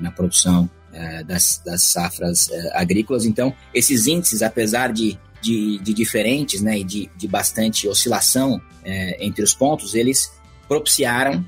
na 0.00 0.10
produção 0.10 0.68
uh, 0.92 1.24
das, 1.24 1.60
das, 1.64 1.82
safras 1.82 2.48
uh, 2.48 2.70
agrícolas. 2.74 3.24
Então, 3.24 3.54
esses 3.74 4.06
índices, 4.06 4.42
apesar 4.42 4.92
de, 4.92 5.18
de, 5.40 5.78
de 5.78 5.94
diferentes 5.94 6.60
né, 6.60 6.78
e 6.78 6.84
de, 6.84 7.10
de 7.16 7.28
bastante 7.28 7.88
oscilação 7.88 8.56
uh, 8.56 8.60
entre 9.18 9.42
os 9.42 9.54
pontos, 9.54 9.94
eles 9.94 10.32
propiciaram, 10.68 11.44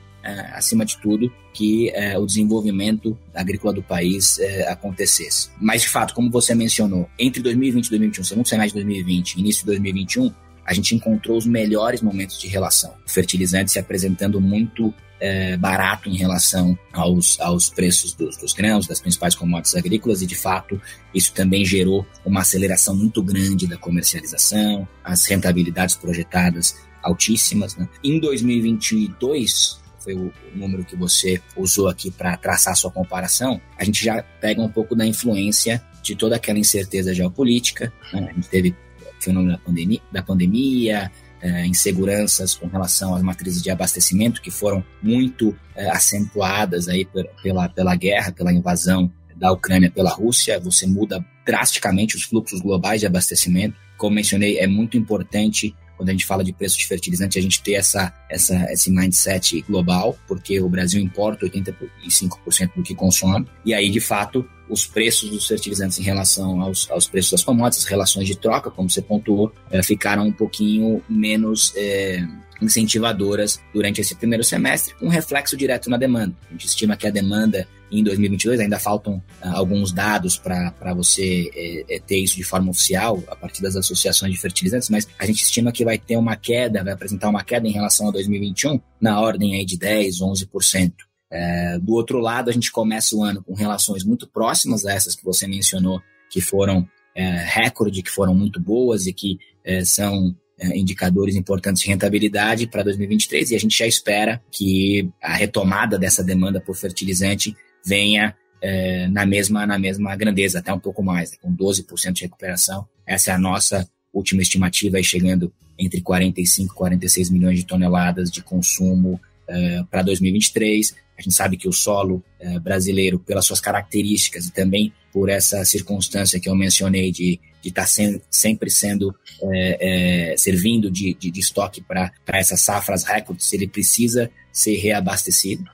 acima 0.55 0.87
de 0.87 0.97
tudo, 0.99 1.31
que 1.53 1.93
o 2.19 2.25
desenvolvimento 2.25 3.17
agrícola 3.35 3.75
do 3.75 3.83
país 3.83 4.39
acontecesse. 4.69 5.51
Mas, 5.61 5.83
de 5.83 5.89
fato, 5.89 6.15
como 6.15 6.31
você 6.31 6.55
mencionou, 6.55 7.09
entre 7.19 7.43
2020 7.43 7.87
e 7.87 7.91
2021, 7.91 8.25
segundo 8.25 8.49
semestre 8.49 8.81
de 8.81 8.87
2020 8.87 9.35
início 9.37 9.61
de 9.61 9.67
2021, 9.67 10.35
a 10.65 10.73
gente 10.73 10.95
encontrou 10.95 11.37
os 11.37 11.47
melhores 11.47 12.01
momentos 12.01 12.39
de 12.39 12.49
relação. 12.49 12.95
O 13.07 13.11
fertilizante 13.11 13.71
se 13.71 13.79
apresentando 13.79 14.41
muito 14.41 14.95
é, 15.21 15.57
barato 15.57 16.09
em 16.09 16.17
relação 16.17 16.79
aos, 16.93 17.41
aos 17.41 17.71
preços 17.71 18.13
dos, 18.13 18.37
dos 18.37 18.53
grãos, 18.53 18.87
das 18.87 19.01
principais 19.01 19.35
commodities 19.35 19.75
agrícolas, 19.77 20.23
e 20.23 20.27
de 20.27 20.35
fato 20.35 20.81
isso 21.15 21.33
também 21.33 21.65
gerou 21.65 22.07
uma 22.25 22.41
aceleração 22.41 22.95
muito 22.95 23.23
grande 23.23 23.67
da 23.67 23.77
comercialização, 23.77 24.87
as 25.03 25.25
rentabilidades 25.27 25.97
projetadas 25.97 26.77
altíssimas. 27.03 27.77
Né? 27.77 27.89
Em 28.03 28.19
2022, 28.19 29.81
foi 29.99 30.15
o 30.15 30.33
número 30.55 30.85
que 30.85 30.97
você 30.97 31.41
usou 31.57 31.89
aqui 31.89 32.11
para 32.11 32.37
traçar 32.37 32.77
sua 32.77 32.91
comparação, 32.91 33.61
a 33.79 33.85
gente 33.85 34.05
já 34.05 34.23
pega 34.23 34.61
um 34.61 34.69
pouco 34.69 34.95
da 34.95 35.07
influência 35.07 35.83
de 36.03 36.15
toda 36.15 36.37
aquela 36.37 36.59
incerteza 36.59 37.15
geopolítica. 37.15 37.91
Né? 38.13 38.29
A 38.31 38.35
gente 38.35 38.49
teve 38.49 38.77
fenômeno 39.25 39.53
da 39.53 39.59
pandemia, 39.59 40.01
da 40.13 40.23
pandemia 40.23 41.11
é, 41.41 41.67
inseguranças 41.67 42.55
com 42.55 42.67
relação 42.67 43.15
às 43.15 43.23
matrizes 43.23 43.63
de 43.63 43.71
abastecimento 43.71 44.41
que 44.41 44.51
foram 44.51 44.85
muito 45.03 45.55
é, 45.75 45.91
acentuadas 45.91 46.89
aí 46.89 47.07
pela, 47.43 47.69
pela 47.69 47.95
guerra, 47.95 48.33
pela 48.33 48.53
invasão 48.53 49.13
da 49.37 49.53
Ucrânia 49.53 49.91
pela 49.91 50.11
Rússia, 50.11 50.61
você 50.61 50.87
muda 50.87 51.25
drasticamente 51.45 52.17
os 52.17 52.23
fluxos 52.23 52.61
globais 52.61 53.01
de 53.01 53.07
abastecimento. 53.07 53.77
Como 53.99 54.15
mencionei, 54.15 54.59
é 54.59 54.67
muito 54.67 54.97
importante 54.97 55.75
quando 55.97 56.09
a 56.09 56.13
gente 56.13 56.27
fala 56.27 56.45
de 56.45 56.53
preço 56.53 56.79
de 56.79 56.87
fertilizante, 56.87 57.39
a 57.39 57.43
gente 57.43 57.63
ter 57.63 57.75
essa, 57.75 58.13
essa, 58.31 58.55
esse 58.73 58.91
mindset 58.91 59.63
global, 59.63 60.17
porque 60.27 60.61
o 60.61 60.69
Brasil 60.69 61.01
importa 61.01 61.47
85% 61.47 62.75
do 62.77 62.83
que 62.83 62.95
consome, 62.95 63.47
e 63.65 63.73
aí, 63.73 63.91
de 63.91 64.01
fato, 64.01 64.49
os 64.69 64.87
preços 64.87 65.31
dos 65.31 65.47
fertilizantes 65.47 65.99
em 65.99 66.03
relação 66.03 66.61
aos, 66.61 66.91
aos 66.91 67.07
preços 67.07 67.33
das 67.33 67.45
commodities, 67.45 67.85
relações 67.85 68.27
de 68.27 68.37
troca, 68.37 68.71
como 68.71 68.89
você 68.89 69.03
pontuou, 69.03 69.53
é, 69.71 69.83
ficaram 69.83 70.27
um 70.27 70.33
pouquinho 70.33 71.03
menos 71.09 71.73
é, 71.77 72.27
incentivadoras 72.61 73.61
durante 73.73 74.01
esse 74.01 74.15
primeiro 74.15 74.43
semestre, 74.43 74.95
com 74.95 75.09
reflexo 75.09 75.57
direto 75.57 75.91
na 75.91 75.97
demanda. 75.97 76.35
A 76.49 76.53
gente 76.53 76.67
estima 76.67 76.97
que 76.97 77.07
a 77.07 77.11
demanda 77.11 77.69
em 78.01 78.05
2022, 78.05 78.61
ainda 78.61 78.79
faltam 78.79 79.17
uh, 79.17 79.49
alguns 79.55 79.93
dados 79.93 80.37
para 80.37 80.95
você 80.95 81.51
é, 81.89 81.99
ter 82.01 82.19
isso 82.19 82.37
de 82.37 82.45
forma 82.45 82.71
oficial, 82.71 83.23
a 83.29 83.37
partir 83.37 83.63
das 83.63 83.77
associações 83.77 84.33
de 84.33 84.41
fertilizantes, 84.41 84.91
mas 84.91 85.09
a 85.19 85.27
gente 85.27 85.43
estima 85.43 85.73
que 85.73 85.85
vai 85.85 85.99
ter 85.99 86.17
uma 86.17 86.37
queda, 86.37 86.83
vai 86.83 86.93
apresentar 86.93 87.29
uma 87.29 87.45
queda 87.45 87.67
em 87.67 87.73
relação 87.73 88.09
a 88.09 88.13
2021 88.13 88.81
na 89.01 89.21
ordem 89.21 89.55
aí 89.55 89.65
de 89.65 89.79
10, 89.79 90.19
11%. 90.19 90.93
É, 91.31 91.79
do 91.79 91.95
outro 91.95 92.19
lado, 92.19 92.49
a 92.49 92.53
gente 92.53 92.71
começa 92.71 93.17
o 93.17 93.23
ano 93.23 93.43
com 93.43 93.55
relações 93.55 94.05
muito 94.05 94.29
próximas 94.29 94.87
a 94.87 94.93
essas 94.93 95.15
que 95.15 95.25
você 95.25 95.47
mencionou, 95.47 96.01
que 96.31 96.41
foram 96.41 96.89
é, 97.15 97.45
recorde, 97.45 98.03
que 98.03 98.11
foram 98.11 98.35
muito 98.35 98.61
boas 98.61 99.07
e 99.07 99.13
que 99.13 99.39
é, 99.65 99.85
são 99.85 100.35
indicadores 100.73 101.35
importantes 101.35 101.83
de 101.83 101.89
rentabilidade 101.89 102.69
para 102.69 102.85
2023 102.85 103.51
e 103.51 103.57
a 103.57 103.59
gente 103.59 103.77
já 103.77 103.89
espera 103.89 104.41
que 104.53 105.11
a 105.21 105.35
retomada 105.35 105.99
dessa 105.99 106.23
demanda 106.23 106.61
por 106.61 106.77
fertilizante 106.77 107.57
venha 107.85 108.35
é, 108.63 109.07
na, 109.09 109.27
mesma, 109.27 109.67
na 109.67 109.79
mesma 109.79 110.17
grandeza, 110.17 110.59
até 110.59 110.73
um 110.73 110.79
pouco 110.79 111.03
mais, 111.03 111.33
né, 111.33 111.37
com 111.41 111.55
12% 111.55 112.13
de 112.13 112.23
recuperação. 112.23 112.87
Essa 113.07 113.31
é 113.31 113.35
a 113.35 113.39
nossa 113.39 113.89
última 114.13 114.43
estimativa, 114.43 114.97
aí 114.97 115.05
chegando 115.05 115.53
entre 115.79 116.01
45 116.01 116.73
e 116.73 116.77
46 116.77 117.31
milhões 117.31 117.59
de 117.59 117.67
toneladas 117.67 118.31
de 118.31 118.43
consumo 118.43 119.21
é, 119.47 119.83
para 119.91 120.03
2023. 120.03 120.95
A 121.19 121.23
gente 121.23 121.35
sabe 121.35 121.57
que 121.57 121.69
o 121.69 121.73
solo 121.73 122.25
é, 122.41 122.59
brasileiro, 122.59 123.19
pelas 123.19 123.45
suas 123.45 123.61
características 123.61 124.47
e 124.47 124.53
também 124.53 124.93
por 125.13 125.29
essa 125.29 125.65
circunstância 125.65 126.41
que 126.41 126.49
eu 126.49 126.57
mencionei 126.57 127.13
de 127.13 127.39
estar 127.63 127.83
tá 127.83 127.87
sen 127.87 128.21
sempre 128.31 128.71
sendo 128.71 129.15
é, 129.43 130.33
é, 130.33 130.37
servindo 130.37 130.91
de, 130.91 131.15
de, 131.15 131.31
de 131.31 131.41
estoque 131.41 131.83
para 131.83 132.11
essas 132.29 132.61
safras 132.61 133.05
recordes, 133.05 133.53
ele 133.53 133.69
precisa 133.69 134.31
ser 134.53 134.77
reabastecido. 134.77 135.65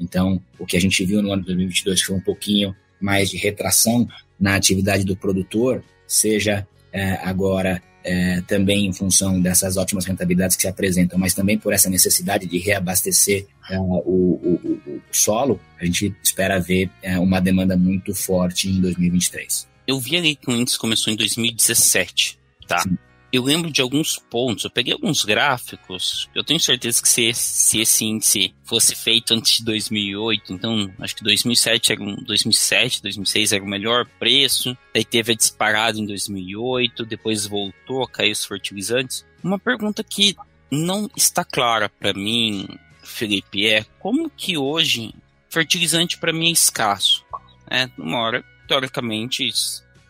Então, 0.00 0.40
o 0.58 0.64
que 0.64 0.76
a 0.76 0.80
gente 0.80 1.04
viu 1.04 1.22
no 1.22 1.32
ano 1.32 1.42
de 1.42 1.48
2022 1.48 2.02
foi 2.02 2.16
um 2.16 2.20
pouquinho 2.20 2.74
mais 3.00 3.30
de 3.30 3.36
retração 3.36 4.08
na 4.38 4.54
atividade 4.54 5.04
do 5.04 5.14
produtor, 5.14 5.84
seja 6.06 6.66
é, 6.92 7.12
agora 7.22 7.82
é, 8.02 8.40
também 8.42 8.86
em 8.86 8.92
função 8.92 9.40
dessas 9.40 9.76
ótimas 9.76 10.06
rentabilidades 10.06 10.56
que 10.56 10.62
se 10.62 10.68
apresentam, 10.68 11.18
mas 11.18 11.34
também 11.34 11.58
por 11.58 11.72
essa 11.72 11.90
necessidade 11.90 12.46
de 12.46 12.58
reabastecer 12.58 13.46
é, 13.70 13.78
o, 13.78 13.82
o, 13.82 14.80
o, 14.86 15.00
solo, 15.12 15.60
a 15.78 15.84
gente 15.84 16.14
espera 16.22 16.58
ver 16.58 16.90
é, 17.02 17.18
uma 17.18 17.40
demanda 17.40 17.76
muito 17.76 18.14
forte 18.14 18.68
em 18.68 18.80
2023. 18.80 19.68
Eu 19.86 20.00
vi 20.00 20.16
ali 20.16 20.34
que 20.34 20.50
o 20.50 20.54
índice 20.54 20.78
começou 20.78 21.12
em 21.12 21.16
2017, 21.16 22.38
tá? 22.66 22.80
Sim 22.80 22.96
eu 23.32 23.44
lembro 23.44 23.70
de 23.70 23.80
alguns 23.80 24.18
pontos, 24.18 24.64
eu 24.64 24.70
peguei 24.70 24.92
alguns 24.92 25.24
gráficos, 25.24 26.28
eu 26.34 26.42
tenho 26.42 26.58
certeza 26.58 27.00
que 27.00 27.08
se, 27.08 27.32
se 27.32 27.80
esse 27.80 28.04
índice 28.04 28.52
fosse 28.64 28.94
feito 28.96 29.32
antes 29.34 29.58
de 29.58 29.64
2008, 29.64 30.52
então 30.52 30.92
acho 30.98 31.14
que 31.14 31.22
2007 31.22 31.92
era 31.92 32.02
um, 32.02 32.16
2007, 32.24 33.02
2006 33.02 33.52
era 33.52 33.62
o 33.62 33.68
melhor 33.68 34.06
preço, 34.18 34.76
daí 34.92 35.04
teve 35.04 35.32
a 35.32 35.36
disparada 35.36 35.98
em 35.98 36.06
2008, 36.06 37.06
depois 37.06 37.46
voltou 37.46 38.02
a 38.02 38.08
cair 38.08 38.32
os 38.32 38.44
fertilizantes. 38.44 39.24
Uma 39.42 39.58
pergunta 39.58 40.02
que 40.02 40.36
não 40.70 41.08
está 41.16 41.44
clara 41.44 41.88
para 41.88 42.12
mim, 42.12 42.68
Felipe, 43.02 43.66
é 43.66 43.84
como 44.00 44.28
que 44.28 44.56
hoje 44.56 45.14
fertilizante 45.48 46.18
para 46.18 46.32
mim 46.32 46.48
é 46.48 46.52
escasso? 46.52 47.24
É, 47.70 47.88
uma 47.96 48.18
hora, 48.18 48.44
teoricamente, 48.66 49.48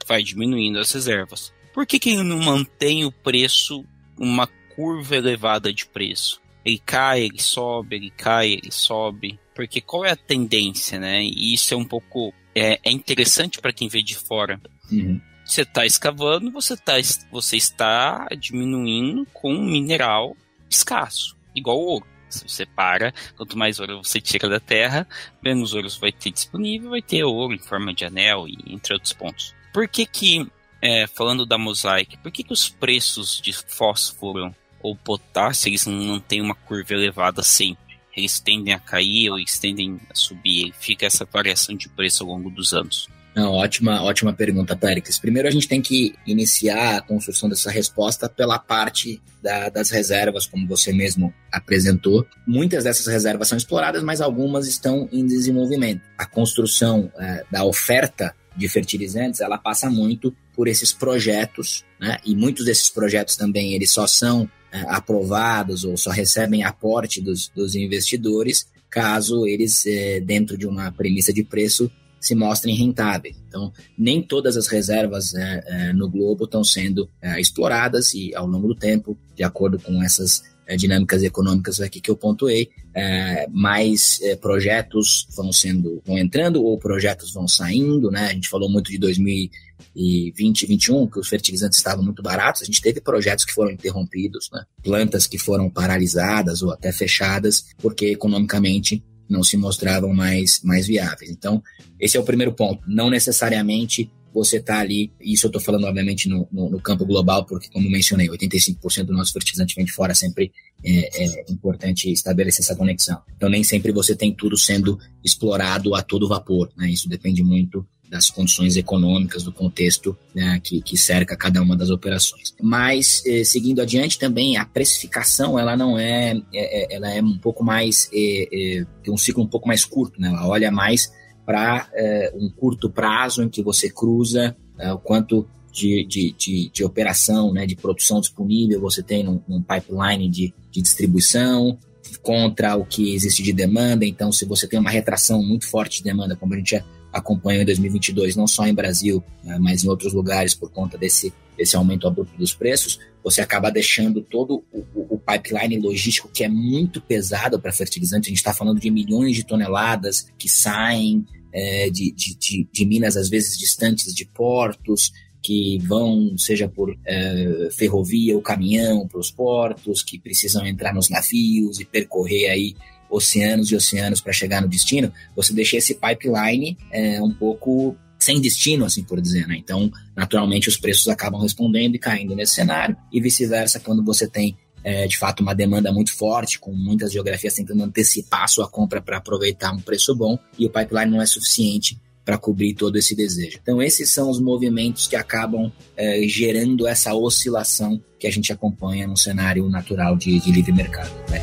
vai 0.06 0.22
diminuindo 0.22 0.78
as 0.78 0.90
reservas 0.92 1.52
por 1.72 1.86
que, 1.86 1.98
que 1.98 2.10
ele 2.10 2.22
não 2.22 2.38
mantém 2.38 3.04
o 3.04 3.12
preço, 3.12 3.84
uma 4.18 4.46
curva 4.74 5.16
elevada 5.16 5.72
de 5.72 5.86
preço? 5.86 6.40
Ele 6.64 6.78
cai, 6.78 7.22
ele 7.22 7.40
sobe, 7.40 7.96
ele 7.96 8.10
cai, 8.10 8.52
ele 8.52 8.70
sobe. 8.70 9.38
Porque 9.54 9.80
qual 9.80 10.04
é 10.04 10.10
a 10.10 10.16
tendência, 10.16 10.98
né? 10.98 11.22
E 11.22 11.54
isso 11.54 11.72
é 11.74 11.76
um 11.76 11.84
pouco. 11.84 12.32
É, 12.54 12.80
é 12.84 12.90
interessante 12.90 13.60
para 13.60 13.72
quem 13.72 13.88
vê 13.88 14.02
de 14.02 14.16
fora. 14.16 14.60
Uhum. 14.90 15.20
Você 15.44 15.62
está 15.62 15.84
escavando, 15.84 16.50
você, 16.50 16.76
tá, 16.76 16.94
você 17.30 17.56
está 17.56 18.28
diminuindo 18.38 19.26
com 19.32 19.52
um 19.52 19.64
mineral 19.64 20.36
escasso, 20.68 21.36
igual 21.54 21.78
ouro. 21.78 22.06
Se 22.28 22.48
você 22.48 22.64
para, 22.64 23.12
quanto 23.36 23.58
mais 23.58 23.80
ouro 23.80 24.04
você 24.04 24.20
tira 24.20 24.48
da 24.48 24.60
terra, 24.60 25.08
menos 25.42 25.74
ouro 25.74 25.88
vai 26.00 26.12
ter 26.12 26.30
disponível, 26.30 26.90
vai 26.90 27.02
ter 27.02 27.24
ouro 27.24 27.52
em 27.52 27.58
forma 27.58 27.92
de 27.92 28.04
anel 28.04 28.46
e 28.46 28.56
entre 28.72 28.94
outros 28.94 29.12
pontos. 29.12 29.52
Por 29.72 29.88
que 29.88 30.06
que 30.06 30.46
é, 30.82 31.06
falando 31.06 31.44
da 31.44 31.58
Mosaic, 31.58 32.16
por 32.18 32.30
que, 32.30 32.42
que 32.42 32.52
os 32.52 32.68
preços 32.68 33.40
de 33.40 33.52
fósforo 33.52 34.54
ou 34.82 34.96
potássio 34.96 35.68
eles 35.68 35.86
não 35.86 36.18
têm 36.18 36.40
uma 36.40 36.54
curva 36.54 36.94
elevada 36.94 37.42
sempre? 37.42 37.98
Eles 38.16 38.40
tendem 38.40 38.74
a 38.74 38.78
cair 38.78 39.30
ou 39.30 39.38
eles 39.38 39.58
tendem 39.58 40.00
a 40.10 40.14
subir? 40.14 40.72
Fica 40.78 41.06
essa 41.06 41.24
variação 41.24 41.76
de 41.76 41.88
preço 41.88 42.24
ao 42.24 42.30
longo 42.30 42.50
dos 42.50 42.72
anos. 42.72 43.08
Não, 43.34 43.52
ótima, 43.52 44.02
ótima 44.02 44.32
pergunta, 44.32 44.76
Péricles. 44.76 45.18
Primeiro 45.18 45.46
a 45.46 45.50
gente 45.50 45.68
tem 45.68 45.80
que 45.80 46.14
iniciar 46.26 46.96
a 46.96 47.00
construção 47.00 47.48
dessa 47.48 47.70
resposta 47.70 48.28
pela 48.28 48.58
parte 48.58 49.22
da, 49.40 49.68
das 49.68 49.88
reservas, 49.90 50.46
como 50.46 50.66
você 50.66 50.92
mesmo 50.92 51.32
apresentou. 51.52 52.26
Muitas 52.46 52.84
dessas 52.84 53.06
reservas 53.06 53.46
são 53.46 53.56
exploradas, 53.56 54.02
mas 54.02 54.20
algumas 54.20 54.66
estão 54.66 55.08
em 55.12 55.24
desenvolvimento. 55.24 56.02
A 56.18 56.26
construção 56.26 57.10
é, 57.18 57.44
da 57.50 57.64
oferta 57.64 58.34
de 58.56 58.68
fertilizantes, 58.68 59.40
ela 59.40 59.58
passa 59.58 59.88
muito 59.90 60.34
por 60.54 60.68
esses 60.68 60.92
projetos, 60.92 61.84
né? 62.00 62.18
E 62.24 62.34
muitos 62.34 62.64
desses 62.64 62.90
projetos 62.90 63.36
também 63.36 63.74
eles 63.74 63.90
só 63.90 64.06
são 64.06 64.48
é, 64.72 64.80
aprovados 64.88 65.84
ou 65.84 65.96
só 65.96 66.10
recebem 66.10 66.64
aporte 66.64 67.20
dos, 67.20 67.48
dos 67.48 67.74
investidores 67.74 68.66
caso 68.90 69.46
eles, 69.46 69.86
é, 69.86 70.20
dentro 70.20 70.58
de 70.58 70.66
uma 70.66 70.90
premissa 70.90 71.32
de 71.32 71.44
preço, 71.44 71.90
se 72.20 72.34
mostrem 72.34 72.74
rentáveis. 72.74 73.40
Então, 73.48 73.72
nem 73.96 74.20
todas 74.20 74.56
as 74.56 74.66
reservas 74.66 75.34
é, 75.34 75.64
é, 75.66 75.92
no 75.92 76.10
globo 76.10 76.44
estão 76.44 76.62
sendo 76.62 77.08
é, 77.22 77.40
exploradas 77.40 78.12
e, 78.12 78.34
ao 78.34 78.46
longo 78.46 78.68
do 78.68 78.74
tempo, 78.74 79.16
de 79.34 79.42
acordo 79.42 79.78
com 79.78 80.02
essas 80.02 80.42
dinâmicas 80.76 81.22
econômicas 81.22 81.80
aqui 81.80 82.00
que 82.00 82.10
eu 82.10 82.16
pontuei, 82.16 82.70
é, 82.94 83.46
mais 83.50 84.20
é, 84.22 84.36
projetos 84.36 85.26
vão 85.36 85.52
sendo 85.52 86.02
vão 86.04 86.18
entrando 86.18 86.62
ou 86.62 86.78
projetos 86.78 87.32
vão 87.32 87.46
saindo, 87.46 88.10
né? 88.10 88.26
A 88.26 88.34
gente 88.34 88.48
falou 88.48 88.68
muito 88.68 88.90
de 88.90 88.98
2000 88.98 89.50
e 89.94 90.32
2021, 90.32 91.06
que 91.08 91.18
os 91.18 91.28
fertilizantes 91.28 91.78
estavam 91.78 92.04
muito 92.04 92.22
baratos, 92.22 92.62
a 92.62 92.64
gente 92.64 92.80
teve 92.80 93.00
projetos 93.00 93.44
que 93.44 93.52
foram 93.52 93.70
interrompidos, 93.70 94.48
né? 94.52 94.64
plantas 94.82 95.26
que 95.26 95.38
foram 95.38 95.68
paralisadas 95.68 96.62
ou 96.62 96.70
até 96.70 96.92
fechadas, 96.92 97.66
porque 97.78 98.06
economicamente 98.06 99.02
não 99.28 99.42
se 99.42 99.56
mostravam 99.56 100.12
mais, 100.12 100.60
mais 100.62 100.86
viáveis. 100.86 101.30
Então, 101.30 101.62
esse 101.98 102.16
é 102.16 102.20
o 102.20 102.24
primeiro 102.24 102.52
ponto. 102.52 102.82
Não 102.86 103.08
necessariamente 103.08 104.10
você 104.32 104.58
está 104.58 104.78
ali, 104.78 105.12
isso 105.20 105.46
eu 105.46 105.48
estou 105.48 105.60
falando 105.60 105.84
obviamente 105.84 106.28
no, 106.28 106.46
no, 106.52 106.70
no, 106.70 106.80
campo 106.80 107.04
global, 107.04 107.44
porque 107.44 107.68
como 107.70 107.90
mencionei, 107.90 108.28
85% 108.28 109.04
do 109.04 109.12
nosso 109.12 109.32
fertilizante 109.32 109.74
vem 109.74 109.84
de 109.84 109.92
fora, 109.92 110.14
sempre 110.14 110.52
é, 110.84 111.24
é, 111.24 111.44
importante 111.50 112.10
estabelecer 112.10 112.64
essa 112.64 112.76
conexão. 112.76 113.20
Então 113.36 113.48
nem 113.48 113.62
sempre 113.62 113.92
você 113.92 114.14
tem 114.14 114.32
tudo 114.34 114.56
sendo 114.56 114.98
explorado 115.24 115.94
a 115.94 116.02
todo 116.02 116.28
vapor, 116.28 116.70
né? 116.76 116.88
isso 116.88 117.08
depende 117.08 117.42
muito 117.42 117.86
das 118.10 118.28
condições 118.28 118.76
econômicas, 118.76 119.44
do 119.44 119.52
contexto 119.52 120.18
né, 120.34 120.60
que, 120.62 120.82
que, 120.82 120.96
cerca 120.96 121.36
cada 121.36 121.62
uma 121.62 121.76
das 121.76 121.90
operações. 121.90 122.52
Mas, 122.60 123.22
eh, 123.24 123.44
seguindo 123.44 123.80
adiante 123.80 124.18
também, 124.18 124.56
a 124.56 124.64
precificação, 124.64 125.56
ela 125.56 125.76
não 125.76 125.96
é, 125.96 126.32
é, 126.52 126.92
é 126.92 126.96
ela 126.96 127.08
é 127.08 127.22
um 127.22 127.38
pouco 127.38 127.62
mais, 127.62 128.10
é, 128.12 128.84
tem 129.04 129.14
um 129.14 129.16
ciclo 129.16 129.44
um 129.44 129.46
pouco 129.46 129.68
mais 129.68 129.84
curto, 129.84 130.20
né? 130.20 130.26
ela 130.26 130.48
olha 130.48 130.72
mais 130.72 131.12
para 131.50 131.90
um 132.34 132.48
curto 132.48 132.88
prazo 132.88 133.42
em 133.42 133.48
que 133.48 133.60
você 133.60 133.90
cruza 133.90 134.56
o 134.94 134.98
quanto 134.98 135.48
de, 135.72 136.06
de, 136.06 136.32
de, 136.38 136.70
de, 136.72 136.84
operação, 136.84 137.52
né, 137.52 137.66
de 137.66 137.74
produção 137.74 138.20
disponível 138.20 138.80
você 138.80 139.02
tem 139.02 139.24
num, 139.24 139.40
num 139.48 139.60
pipeline 139.60 140.28
de, 140.28 140.54
de 140.70 140.80
distribuição, 140.80 141.76
contra 142.22 142.76
o 142.76 142.84
que 142.84 143.14
existe 143.14 143.42
de 143.42 143.52
demanda. 143.52 144.04
Então, 144.04 144.30
se 144.30 144.44
você 144.44 144.68
tem 144.68 144.78
uma 144.78 144.90
retração 144.90 145.42
muito 145.42 145.66
forte 145.66 145.98
de 145.98 146.04
demanda, 146.04 146.36
como 146.36 146.54
a 146.54 146.56
gente 146.56 146.70
já 146.70 146.84
acompanham 147.12 147.62
em 147.62 147.64
2022, 147.64 148.36
não 148.36 148.46
só 148.46 148.66
em 148.66 148.74
Brasil, 148.74 149.22
né, 149.42 149.58
mas 149.58 149.82
em 149.82 149.88
outros 149.88 150.12
lugares 150.12 150.54
por 150.54 150.70
conta 150.70 150.96
desse, 150.96 151.32
desse 151.58 151.74
aumento 151.74 152.06
abrupto 152.06 152.36
dos 152.38 152.54
preços, 152.54 153.00
você 153.24 153.40
acaba 153.40 153.70
deixando 153.70 154.22
todo 154.22 154.62
o, 154.72 154.84
o 155.14 155.18
pipeline 155.18 155.80
logístico 155.80 156.30
que 156.32 156.44
é 156.44 156.48
muito 156.48 157.00
pesado 157.00 157.58
para 157.58 157.72
fertilizante. 157.72 158.28
A 158.28 158.30
gente 158.30 158.38
está 158.38 158.54
falando 158.54 158.80
de 158.80 158.90
milhões 158.90 159.34
de 159.34 159.44
toneladas 159.44 160.28
que 160.38 160.48
saem 160.48 161.26
é, 161.52 161.90
de, 161.90 162.12
de, 162.12 162.68
de, 162.70 162.86
minas, 162.86 163.16
às 163.16 163.28
vezes 163.28 163.58
distantes 163.58 164.14
de 164.14 164.24
portos, 164.24 165.12
que 165.42 165.78
vão, 165.78 166.36
seja 166.36 166.68
por 166.68 166.96
é, 167.06 167.68
ferrovia 167.72 168.36
ou 168.36 168.42
caminhão 168.42 169.08
para 169.08 169.18
os 169.18 169.30
portos, 169.30 170.02
que 170.02 170.18
precisam 170.18 170.66
entrar 170.66 170.94
nos 170.94 171.08
navios 171.08 171.80
e 171.80 171.84
percorrer 171.84 172.50
aí 172.50 172.76
oceanos 173.08 173.70
e 173.70 173.76
oceanos 173.76 174.20
para 174.20 174.32
chegar 174.32 174.62
no 174.62 174.68
destino, 174.68 175.12
você 175.34 175.52
deixa 175.52 175.76
esse 175.76 175.94
pipeline 175.94 176.78
é, 176.92 177.20
um 177.20 177.32
pouco 177.32 177.96
sem 178.18 178.40
destino, 178.40 178.84
assim 178.84 179.02
por 179.02 179.20
dizer, 179.20 179.48
né? 179.48 179.56
Então, 179.56 179.90
naturalmente, 180.14 180.68
os 180.68 180.76
preços 180.76 181.08
acabam 181.08 181.40
respondendo 181.40 181.94
e 181.94 181.98
caindo 181.98 182.36
nesse 182.36 182.54
cenário, 182.54 182.96
e 183.10 183.20
vice-versa, 183.20 183.80
quando 183.80 184.04
você 184.04 184.28
tem 184.28 184.56
é, 184.82 185.06
de 185.06 185.18
fato 185.18 185.40
uma 185.40 185.54
demanda 185.54 185.92
muito 185.92 186.14
forte, 186.14 186.58
com 186.58 186.72
muitas 186.72 187.12
geografias 187.12 187.54
tentando 187.54 187.82
antecipar 187.82 188.48
sua 188.48 188.68
compra 188.68 189.00
para 189.00 189.18
aproveitar 189.18 189.72
um 189.72 189.80
preço 189.80 190.14
bom, 190.14 190.38
e 190.58 190.66
o 190.66 190.70
pipeline 190.70 191.10
não 191.10 191.22
é 191.22 191.26
suficiente 191.26 191.98
para 192.24 192.38
cobrir 192.38 192.74
todo 192.74 192.96
esse 192.96 193.14
desejo. 193.16 193.58
Então, 193.60 193.82
esses 193.82 194.10
são 194.10 194.30
os 194.30 194.40
movimentos 194.40 195.06
que 195.06 195.16
acabam 195.16 195.72
é, 195.96 196.22
gerando 196.28 196.86
essa 196.86 197.14
oscilação 197.14 198.00
que 198.18 198.26
a 198.26 198.30
gente 198.30 198.52
acompanha 198.52 199.06
no 199.06 199.16
cenário 199.16 199.68
natural 199.68 200.16
de, 200.16 200.38
de 200.38 200.52
livre 200.52 200.72
mercado. 200.72 201.10
Né? 201.30 201.40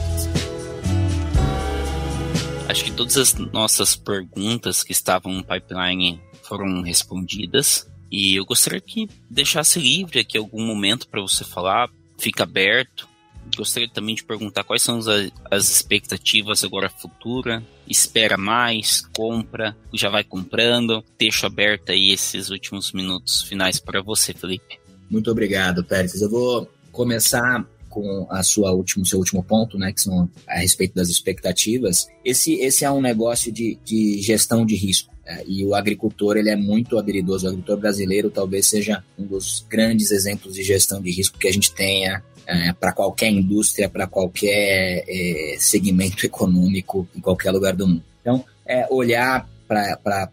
Acho 2.69 2.85
que 2.85 2.91
todas 2.91 3.17
as 3.17 3.33
nossas 3.33 3.95
perguntas 3.95 4.83
que 4.83 4.91
estavam 4.91 5.33
no 5.33 5.43
pipeline 5.43 6.21
foram 6.43 6.81
respondidas. 6.81 7.87
E 8.11 8.35
eu 8.35 8.45
gostaria 8.45 8.79
que 8.79 9.09
deixasse 9.29 9.79
livre 9.79 10.19
aqui 10.19 10.37
algum 10.37 10.65
momento 10.65 11.07
para 11.07 11.21
você 11.21 11.43
falar, 11.43 11.89
fica 12.17 12.43
aberto. 12.43 13.07
Gostaria 13.57 13.89
também 13.89 14.13
de 14.13 14.23
perguntar 14.23 14.63
quais 14.63 14.83
são 14.83 14.99
as, 14.99 15.07
as 15.49 15.69
expectativas 15.69 16.63
agora 16.63 16.89
futura. 16.89 17.63
Espera 17.87 18.37
mais, 18.37 19.01
compra, 19.15 19.75
já 19.93 20.09
vai 20.09 20.23
comprando. 20.23 21.03
Deixo 21.17 21.45
aberto 21.45 21.91
aí 21.91 22.11
esses 22.11 22.49
últimos 22.49 22.91
minutos 22.91 23.41
finais 23.41 23.79
para 23.79 24.01
você, 24.01 24.33
Felipe. 24.33 24.79
Muito 25.09 25.31
obrigado, 25.31 25.83
Pérez. 25.83 26.21
Eu 26.21 26.29
vou 26.29 26.69
começar 26.91 27.65
com 27.89 28.27
a 28.29 28.43
sua 28.43 28.71
último, 28.73 29.05
seu 29.05 29.17
último 29.17 29.43
ponto, 29.43 29.77
né, 29.77 29.91
que 29.91 30.01
são 30.01 30.29
a 30.47 30.59
respeito 30.59 30.93
das 30.93 31.09
expectativas. 31.09 32.07
Esse, 32.23 32.53
esse 32.55 32.85
é 32.85 32.91
um 32.91 33.01
negócio 33.01 33.51
de, 33.51 33.79
de 33.83 34.21
gestão 34.21 34.65
de 34.65 34.75
risco. 34.75 35.11
É, 35.25 35.43
e 35.45 35.65
o 35.65 35.75
agricultor 35.75 36.37
ele 36.37 36.49
é 36.49 36.55
muito 36.55 36.97
habilidoso. 36.97 37.45
O 37.45 37.49
agricultor 37.49 37.77
brasileiro 37.77 38.29
talvez 38.29 38.67
seja 38.67 39.03
um 39.17 39.25
dos 39.25 39.65
grandes 39.67 40.11
exemplos 40.11 40.53
de 40.53 40.63
gestão 40.63 41.01
de 41.01 41.11
risco 41.11 41.37
que 41.37 41.47
a 41.47 41.51
gente 41.51 41.73
tenha 41.73 42.23
é, 42.47 42.71
para 42.73 42.93
qualquer 42.93 43.29
indústria, 43.29 43.89
para 43.89 44.07
qualquer 44.07 45.03
é, 45.07 45.55
segmento 45.59 46.25
econômico 46.25 47.07
em 47.15 47.19
qualquer 47.19 47.51
lugar 47.51 47.75
do 47.75 47.87
mundo. 47.87 48.03
Então, 48.21 48.43
é 48.65 48.87
olhar 48.89 49.47
para 49.67 50.29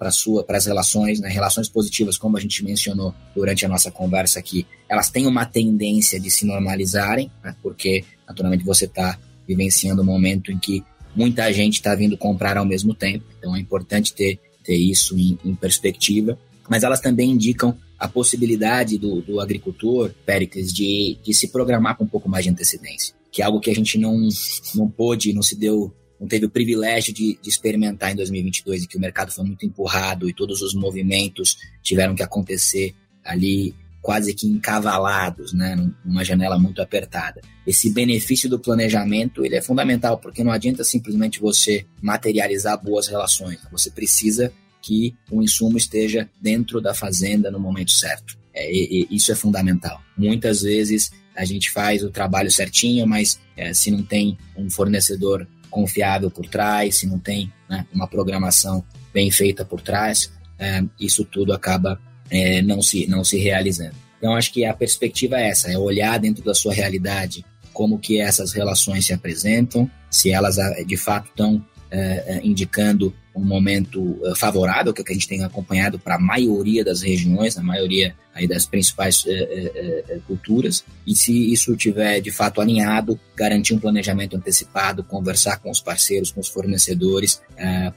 as 0.48 0.66
relações, 0.66 1.20
né, 1.20 1.28
relações 1.28 1.68
positivas, 1.68 2.16
como 2.16 2.36
a 2.36 2.40
gente 2.40 2.64
mencionou 2.64 3.12
durante 3.34 3.66
a 3.66 3.68
nossa 3.68 3.90
conversa 3.90 4.38
aqui, 4.38 4.64
elas 4.88 5.10
têm 5.10 5.26
uma 5.26 5.44
tendência 5.44 6.20
de 6.20 6.30
se 6.30 6.46
normalizarem, 6.46 7.30
né, 7.42 7.54
porque 7.60 8.04
naturalmente 8.28 8.64
você 8.64 8.84
está 8.84 9.18
vivenciando 9.46 10.02
um 10.02 10.04
momento 10.04 10.52
em 10.52 10.58
que 10.58 10.84
muita 11.16 11.52
gente 11.52 11.74
está 11.74 11.96
vindo 11.96 12.16
comprar 12.16 12.56
ao 12.56 12.64
mesmo 12.64 12.94
tempo, 12.94 13.24
então 13.36 13.56
é 13.56 13.58
importante 13.58 14.14
ter 14.14 14.38
ter 14.64 14.76
isso 14.76 15.16
em, 15.16 15.38
em 15.44 15.54
perspectiva, 15.54 16.38
mas 16.68 16.82
elas 16.82 17.00
também 17.00 17.30
indicam 17.30 17.76
a 17.98 18.08
possibilidade 18.08 18.98
do, 18.98 19.20
do 19.22 19.40
agricultor, 19.40 20.12
Péricles, 20.26 20.72
de, 20.72 21.18
de 21.22 21.34
se 21.34 21.48
programar 21.48 21.96
com 21.96 22.04
um 22.04 22.08
pouco 22.08 22.28
mais 22.28 22.44
de 22.44 22.50
antecedência, 22.50 23.14
que 23.30 23.42
é 23.42 23.44
algo 23.44 23.60
que 23.60 23.70
a 23.70 23.74
gente 23.74 23.98
não, 23.98 24.28
não 24.74 24.88
pôde, 24.88 25.32
não 25.32 25.42
se 25.42 25.56
deu, 25.56 25.94
não 26.20 26.26
teve 26.26 26.46
o 26.46 26.50
privilégio 26.50 27.12
de, 27.12 27.38
de 27.40 27.48
experimentar 27.48 28.12
em 28.12 28.16
2022 28.16 28.82
e 28.84 28.86
que 28.86 28.96
o 28.96 29.00
mercado 29.00 29.32
foi 29.32 29.44
muito 29.44 29.64
empurrado 29.64 30.28
e 30.28 30.34
todos 30.34 30.62
os 30.62 30.74
movimentos 30.74 31.56
tiveram 31.82 32.14
que 32.14 32.22
acontecer 32.22 32.94
ali 33.24 33.74
quase 34.04 34.34
que 34.34 34.46
encavalados, 34.46 35.54
né, 35.54 35.74
numa 36.04 36.22
janela 36.22 36.58
muito 36.58 36.82
apertada. 36.82 37.40
Esse 37.66 37.88
benefício 37.88 38.50
do 38.50 38.58
planejamento 38.58 39.46
ele 39.46 39.56
é 39.56 39.62
fundamental 39.62 40.18
porque 40.18 40.44
não 40.44 40.52
adianta 40.52 40.84
simplesmente 40.84 41.40
você 41.40 41.86
materializar 42.02 42.78
boas 42.84 43.08
relações. 43.08 43.60
Você 43.72 43.90
precisa 43.90 44.52
que 44.84 45.16
o 45.30 45.42
insumo 45.42 45.78
esteja 45.78 46.28
dentro 46.38 46.78
da 46.78 46.92
fazenda 46.92 47.50
no 47.50 47.58
momento 47.58 47.90
certo. 47.90 48.36
É, 48.52 48.70
e, 48.70 49.08
e 49.10 49.16
isso 49.16 49.32
é 49.32 49.34
fundamental. 49.34 49.98
Muitas 50.16 50.60
vezes 50.60 51.10
a 51.34 51.42
gente 51.46 51.70
faz 51.70 52.04
o 52.04 52.10
trabalho 52.10 52.50
certinho, 52.50 53.06
mas 53.06 53.40
é, 53.56 53.72
se 53.72 53.90
não 53.90 54.02
tem 54.02 54.36
um 54.54 54.68
fornecedor 54.68 55.48
confiável 55.70 56.30
por 56.30 56.46
trás, 56.46 56.96
se 56.96 57.06
não 57.06 57.18
tem 57.18 57.50
né, 57.68 57.86
uma 57.94 58.06
programação 58.06 58.84
bem 59.12 59.30
feita 59.30 59.64
por 59.64 59.80
trás, 59.80 60.30
é, 60.58 60.84
isso 61.00 61.24
tudo 61.24 61.54
acaba 61.54 61.98
é, 62.30 62.60
não, 62.60 62.82
se, 62.82 63.06
não 63.06 63.24
se 63.24 63.38
realizando. 63.38 63.96
Então, 64.18 64.34
acho 64.34 64.52
que 64.52 64.66
a 64.66 64.74
perspectiva 64.74 65.40
é 65.40 65.48
essa, 65.48 65.72
é 65.72 65.78
olhar 65.78 66.18
dentro 66.18 66.44
da 66.44 66.54
sua 66.54 66.74
realidade 66.74 67.44
como 67.72 67.98
que 67.98 68.20
essas 68.20 68.52
relações 68.52 69.06
se 69.06 69.14
apresentam, 69.14 69.90
se 70.10 70.30
elas 70.30 70.58
ah, 70.58 70.82
de 70.86 70.96
fato 70.96 71.28
estão 71.28 71.64
é, 71.90 72.40
indicando 72.44 73.12
um 73.34 73.44
momento 73.44 74.20
favorável, 74.36 74.92
que, 74.92 75.00
é 75.00 75.02
o 75.02 75.04
que 75.04 75.12
a 75.12 75.14
gente 75.14 75.28
tem 75.28 75.42
acompanhado 75.42 75.98
para 75.98 76.14
a 76.14 76.20
maioria 76.20 76.84
das 76.84 77.02
regiões, 77.02 77.58
a 77.58 77.62
maioria 77.62 78.14
aí 78.34 78.46
das 78.46 78.66
principais 78.66 79.24
é, 79.26 80.04
é, 80.08 80.18
culturas, 80.26 80.84
e 81.06 81.14
se 81.14 81.52
isso 81.52 81.76
tiver 81.76 82.20
de 82.20 82.30
fato 82.30 82.60
alinhado, 82.60 83.18
garantir 83.36 83.74
um 83.74 83.78
planejamento 83.78 84.36
antecipado, 84.36 85.04
conversar 85.04 85.58
com 85.58 85.70
os 85.70 85.80
parceiros, 85.80 86.30
com 86.30 86.40
os 86.40 86.48
fornecedores, 86.48 87.40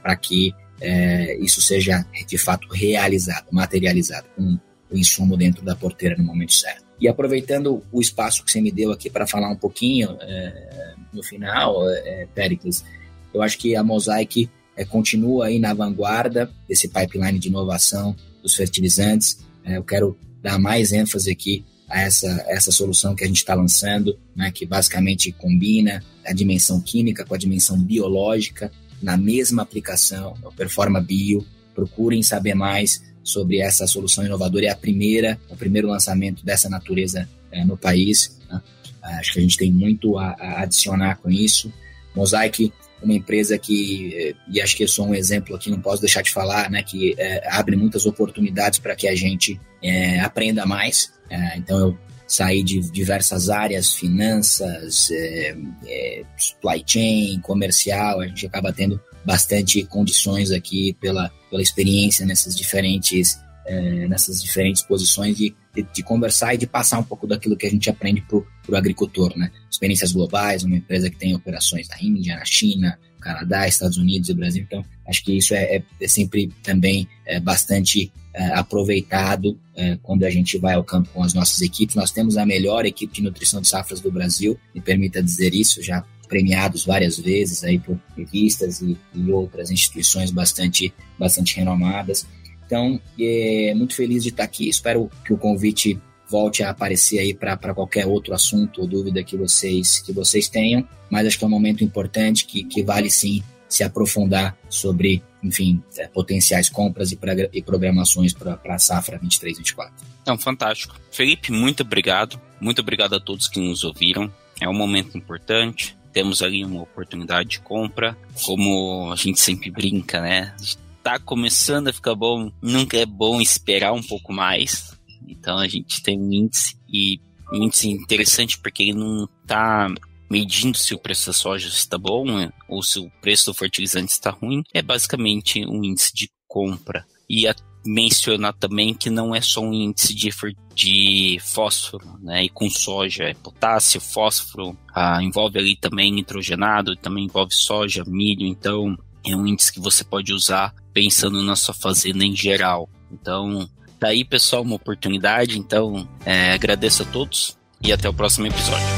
para 0.02 0.16
que 0.16 0.54
é, 0.80 1.36
isso 1.38 1.60
seja 1.60 2.04
de 2.26 2.38
fato 2.38 2.68
realizado, 2.68 3.46
materializado, 3.50 4.26
com 4.36 4.58
o 4.90 4.96
insumo 4.96 5.36
dentro 5.36 5.64
da 5.64 5.74
porteira 5.74 6.16
no 6.16 6.24
momento 6.24 6.52
certo. 6.52 6.84
E 7.00 7.06
aproveitando 7.08 7.82
o 7.92 8.00
espaço 8.00 8.44
que 8.44 8.50
você 8.50 8.60
me 8.60 8.72
deu 8.72 8.90
aqui 8.90 9.08
para 9.08 9.26
falar 9.26 9.50
um 9.50 9.56
pouquinho 9.56 10.16
é, 10.20 10.94
no 11.12 11.22
final, 11.22 11.88
é, 11.90 12.26
Pericles, 12.34 12.84
eu 13.32 13.42
acho 13.42 13.58
que 13.58 13.76
a 13.76 13.84
Mosaic 13.84 14.48
é, 14.78 14.84
continua 14.84 15.46
aí 15.46 15.58
na 15.58 15.74
vanguarda 15.74 16.48
desse 16.68 16.86
pipeline 16.86 17.38
de 17.38 17.48
inovação 17.48 18.14
dos 18.40 18.54
fertilizantes. 18.54 19.38
É, 19.64 19.76
eu 19.76 19.82
quero 19.82 20.16
dar 20.40 20.56
mais 20.56 20.92
ênfase 20.92 21.32
aqui 21.32 21.64
a 21.88 22.02
essa, 22.02 22.28
essa 22.48 22.70
solução 22.70 23.14
que 23.14 23.24
a 23.24 23.26
gente 23.26 23.38
está 23.38 23.54
lançando, 23.54 24.16
né, 24.36 24.52
que 24.52 24.64
basicamente 24.64 25.32
combina 25.32 26.04
a 26.24 26.32
dimensão 26.32 26.80
química 26.80 27.24
com 27.24 27.34
a 27.34 27.38
dimensão 27.38 27.76
biológica 27.76 28.70
na 29.02 29.16
mesma 29.16 29.62
aplicação, 29.62 30.34
o 30.44 30.52
Performa 30.52 31.00
Bio. 31.00 31.44
Procurem 31.74 32.22
saber 32.22 32.54
mais 32.54 33.02
sobre 33.24 33.60
essa 33.60 33.86
solução 33.86 34.24
inovadora. 34.24 34.66
É 34.66 34.70
a 34.70 34.76
primeira, 34.76 35.40
o 35.48 35.56
primeiro 35.56 35.88
lançamento 35.88 36.44
dessa 36.44 36.68
natureza 36.68 37.28
é, 37.50 37.64
no 37.64 37.76
país. 37.76 38.38
Né? 38.48 38.60
Acho 39.02 39.32
que 39.32 39.38
a 39.38 39.42
gente 39.42 39.56
tem 39.56 39.72
muito 39.72 40.18
a, 40.18 40.30
a, 40.30 40.62
adicionar 40.62 41.16
com 41.16 41.30
isso. 41.30 41.72
Mosaic, 42.14 42.72
uma 43.02 43.14
empresa 43.14 43.58
que, 43.58 44.14
eh, 44.14 44.34
e 44.50 44.60
acho 44.60 44.76
que 44.76 44.84
eu 44.84 44.88
sou 44.88 45.06
um 45.06 45.14
exemplo 45.14 45.54
aqui, 45.54 45.70
não 45.70 45.80
posso 45.80 46.00
deixar 46.00 46.22
de 46.22 46.30
falar, 46.30 46.70
né, 46.70 46.82
que 46.82 47.14
é, 47.18 47.48
abre 47.50 47.76
muitas 47.76 48.06
oportunidades 48.06 48.78
para 48.78 48.96
que 48.96 49.06
a 49.06 49.14
gente 49.14 49.60
é, 49.82 50.20
aprenda 50.20 50.66
mais. 50.66 51.12
então, 51.56 51.78
eu 51.78 51.98
saí 52.28 52.62
de 52.62 52.80
diversas 52.90 53.48
áreas, 53.48 53.94
finanças, 53.94 55.10
é, 55.10 55.56
é, 55.86 56.22
supply 56.36 56.84
chain, 56.86 57.40
comercial, 57.40 58.20
a 58.20 58.26
gente 58.26 58.46
acaba 58.46 58.72
tendo 58.72 59.00
bastante 59.24 59.82
condições 59.84 60.52
aqui 60.52 60.94
pela, 61.00 61.30
pela 61.50 61.62
experiência 61.62 62.26
nessas 62.26 62.54
diferentes, 62.54 63.40
é, 63.68 64.08
nessas 64.08 64.42
diferentes 64.42 64.82
posições 64.82 65.36
de, 65.36 65.54
de, 65.74 65.82
de, 65.82 66.02
conversar 66.02 66.54
e 66.54 66.58
de 66.58 66.66
passar 66.66 66.98
um 66.98 67.04
pouco 67.04 67.26
daquilo 67.26 67.56
que 67.56 67.66
a 67.66 67.70
gente 67.70 67.90
aprende 67.90 68.22
para 68.22 68.38
o 68.38 68.76
agricultor, 68.76 69.36
né? 69.36 69.50
Experiências 69.70 70.12
globais, 70.12 70.64
uma 70.64 70.76
empresa 70.76 71.10
que 71.10 71.16
tem 71.16 71.34
operações 71.34 71.88
na 71.88 72.02
Índia, 72.02 72.36
na 72.36 72.44
China, 72.44 72.98
Canadá, 73.20 73.68
Estados 73.68 73.98
Unidos 73.98 74.28
e 74.30 74.34
Brasil. 74.34 74.64
Então, 74.66 74.84
acho 75.06 75.22
que 75.22 75.36
isso 75.36 75.54
é, 75.54 75.76
é, 75.76 75.82
é 76.00 76.08
sempre 76.08 76.50
também 76.62 77.06
é, 77.26 77.38
bastante 77.38 78.10
é, 78.34 78.54
aproveitado 78.54 79.58
é, 79.76 79.98
quando 80.02 80.24
a 80.24 80.30
gente 80.30 80.56
vai 80.58 80.74
ao 80.74 80.84
campo 80.84 81.10
com 81.12 81.22
as 81.22 81.34
nossas 81.34 81.60
equipes. 81.60 81.94
Nós 81.94 82.10
temos 82.10 82.36
a 82.36 82.46
melhor 82.46 82.86
equipe 82.86 83.12
de 83.12 83.22
nutrição 83.22 83.60
de 83.60 83.68
safras 83.68 84.00
do 84.00 84.10
Brasil, 84.10 84.58
me 84.74 84.80
permita 84.80 85.22
dizer 85.22 85.54
isso, 85.54 85.82
já 85.82 86.04
premiados 86.28 86.84
várias 86.84 87.18
vezes 87.18 87.64
aí 87.64 87.78
por 87.78 87.98
revistas 88.16 88.82
e, 88.82 88.96
e 89.14 89.32
outras 89.32 89.70
instituições 89.70 90.30
bastante, 90.30 90.92
bastante 91.18 91.56
renomadas. 91.56 92.26
Então, 92.68 93.00
é 93.18 93.72
muito 93.74 93.94
feliz 93.94 94.22
de 94.22 94.28
estar 94.28 94.44
aqui. 94.44 94.68
Espero 94.68 95.10
que 95.24 95.32
o 95.32 95.38
convite 95.38 95.98
volte 96.28 96.62
a 96.62 96.68
aparecer 96.68 97.18
aí 97.18 97.32
para 97.32 97.56
qualquer 97.74 98.06
outro 98.06 98.34
assunto 98.34 98.82
ou 98.82 98.86
dúvida 98.86 99.24
que 99.24 99.38
vocês, 99.38 100.00
que 100.00 100.12
vocês 100.12 100.48
tenham. 100.48 100.86
Mas 101.10 101.26
acho 101.26 101.38
que 101.38 101.44
é 101.44 101.46
um 101.46 101.50
momento 101.50 101.82
importante 101.82 102.44
que, 102.44 102.62
que 102.64 102.82
vale 102.82 103.10
sim 103.10 103.42
se 103.66 103.82
aprofundar 103.82 104.54
sobre, 104.68 105.22
enfim, 105.42 105.82
é, 105.96 106.06
potenciais 106.08 106.68
compras 106.68 107.10
e, 107.10 107.18
e 107.54 107.62
programações 107.62 108.34
para 108.34 108.60
a 108.68 108.78
safra 108.78 109.18
23-24. 109.18 109.90
Então, 110.20 110.36
fantástico. 110.36 110.94
Felipe, 111.10 111.50
muito 111.50 111.82
obrigado. 111.82 112.38
Muito 112.60 112.82
obrigado 112.82 113.14
a 113.14 113.20
todos 113.20 113.48
que 113.48 113.58
nos 113.58 113.82
ouviram. 113.82 114.30
É 114.60 114.68
um 114.68 114.74
momento 114.74 115.16
importante. 115.16 115.96
Temos 116.12 116.42
ali 116.42 116.62
uma 116.62 116.82
oportunidade 116.82 117.48
de 117.48 117.60
compra. 117.60 118.14
Como 118.44 119.10
a 119.10 119.16
gente 119.16 119.40
sempre 119.40 119.70
brinca, 119.70 120.20
né? 120.20 120.54
Tá 121.02 121.18
começando 121.18 121.88
a 121.88 121.92
ficar 121.92 122.14
bom, 122.14 122.50
nunca 122.62 122.96
é 122.96 123.06
bom 123.06 123.40
esperar 123.40 123.92
um 123.92 124.02
pouco 124.02 124.32
mais. 124.32 124.96
Então 125.26 125.58
a 125.58 125.68
gente 125.68 126.02
tem 126.02 126.18
um 126.18 126.32
índice 126.32 126.76
e 126.88 127.20
um 127.52 127.64
índice 127.64 127.88
interessante 127.88 128.58
porque 128.58 128.82
ele 128.82 128.94
não 128.94 129.28
tá 129.46 129.88
medindo 130.30 130.76
se 130.76 130.94
o 130.94 130.98
preço 130.98 131.26
da 131.26 131.32
soja 131.32 131.68
está 131.68 131.96
bom 131.96 132.26
né, 132.26 132.52
ou 132.68 132.82
se 132.82 132.98
o 132.98 133.10
preço 133.22 133.46
do 133.50 133.54
fertilizante 133.54 134.12
está 134.12 134.30
ruim. 134.30 134.62
É 134.74 134.82
basicamente 134.82 135.64
um 135.66 135.82
índice 135.82 136.12
de 136.14 136.30
compra. 136.46 137.06
E 137.28 137.46
a 137.46 137.54
mencionar 137.84 138.52
também 138.54 138.92
que 138.92 139.08
não 139.08 139.34
é 139.34 139.40
só 139.40 139.60
um 139.60 139.72
índice 139.72 140.14
de, 140.14 140.30
de 140.74 141.38
fósforo, 141.40 142.18
né? 142.20 142.44
E 142.44 142.48
com 142.48 142.68
soja 142.68 143.24
é 143.24 143.34
potássio, 143.34 144.00
fósforo, 144.00 144.76
ah, 144.94 145.22
envolve 145.22 145.58
ali 145.58 145.76
também 145.76 146.12
nitrogenado, 146.12 146.96
também 146.96 147.24
envolve 147.24 147.54
soja, 147.54 148.04
milho, 148.06 148.46
então 148.46 148.96
é 149.24 149.34
um 149.34 149.46
índice 149.46 149.72
que 149.72 149.80
você 149.80 150.04
pode 150.04 150.32
usar 150.32 150.74
pensando 150.98 151.40
na 151.44 151.54
sua 151.54 151.72
fazenda 151.72 152.24
em 152.24 152.34
geral. 152.34 152.88
Então, 153.12 153.68
tá 154.00 154.08
aí 154.08 154.24
pessoal, 154.24 154.62
uma 154.62 154.74
oportunidade, 154.74 155.56
então 155.56 156.08
é, 156.26 156.52
agradeço 156.52 157.04
a 157.04 157.06
todos 157.06 157.56
e 157.80 157.92
até 157.92 158.08
o 158.08 158.12
próximo 158.12 158.48
episódio. 158.48 158.97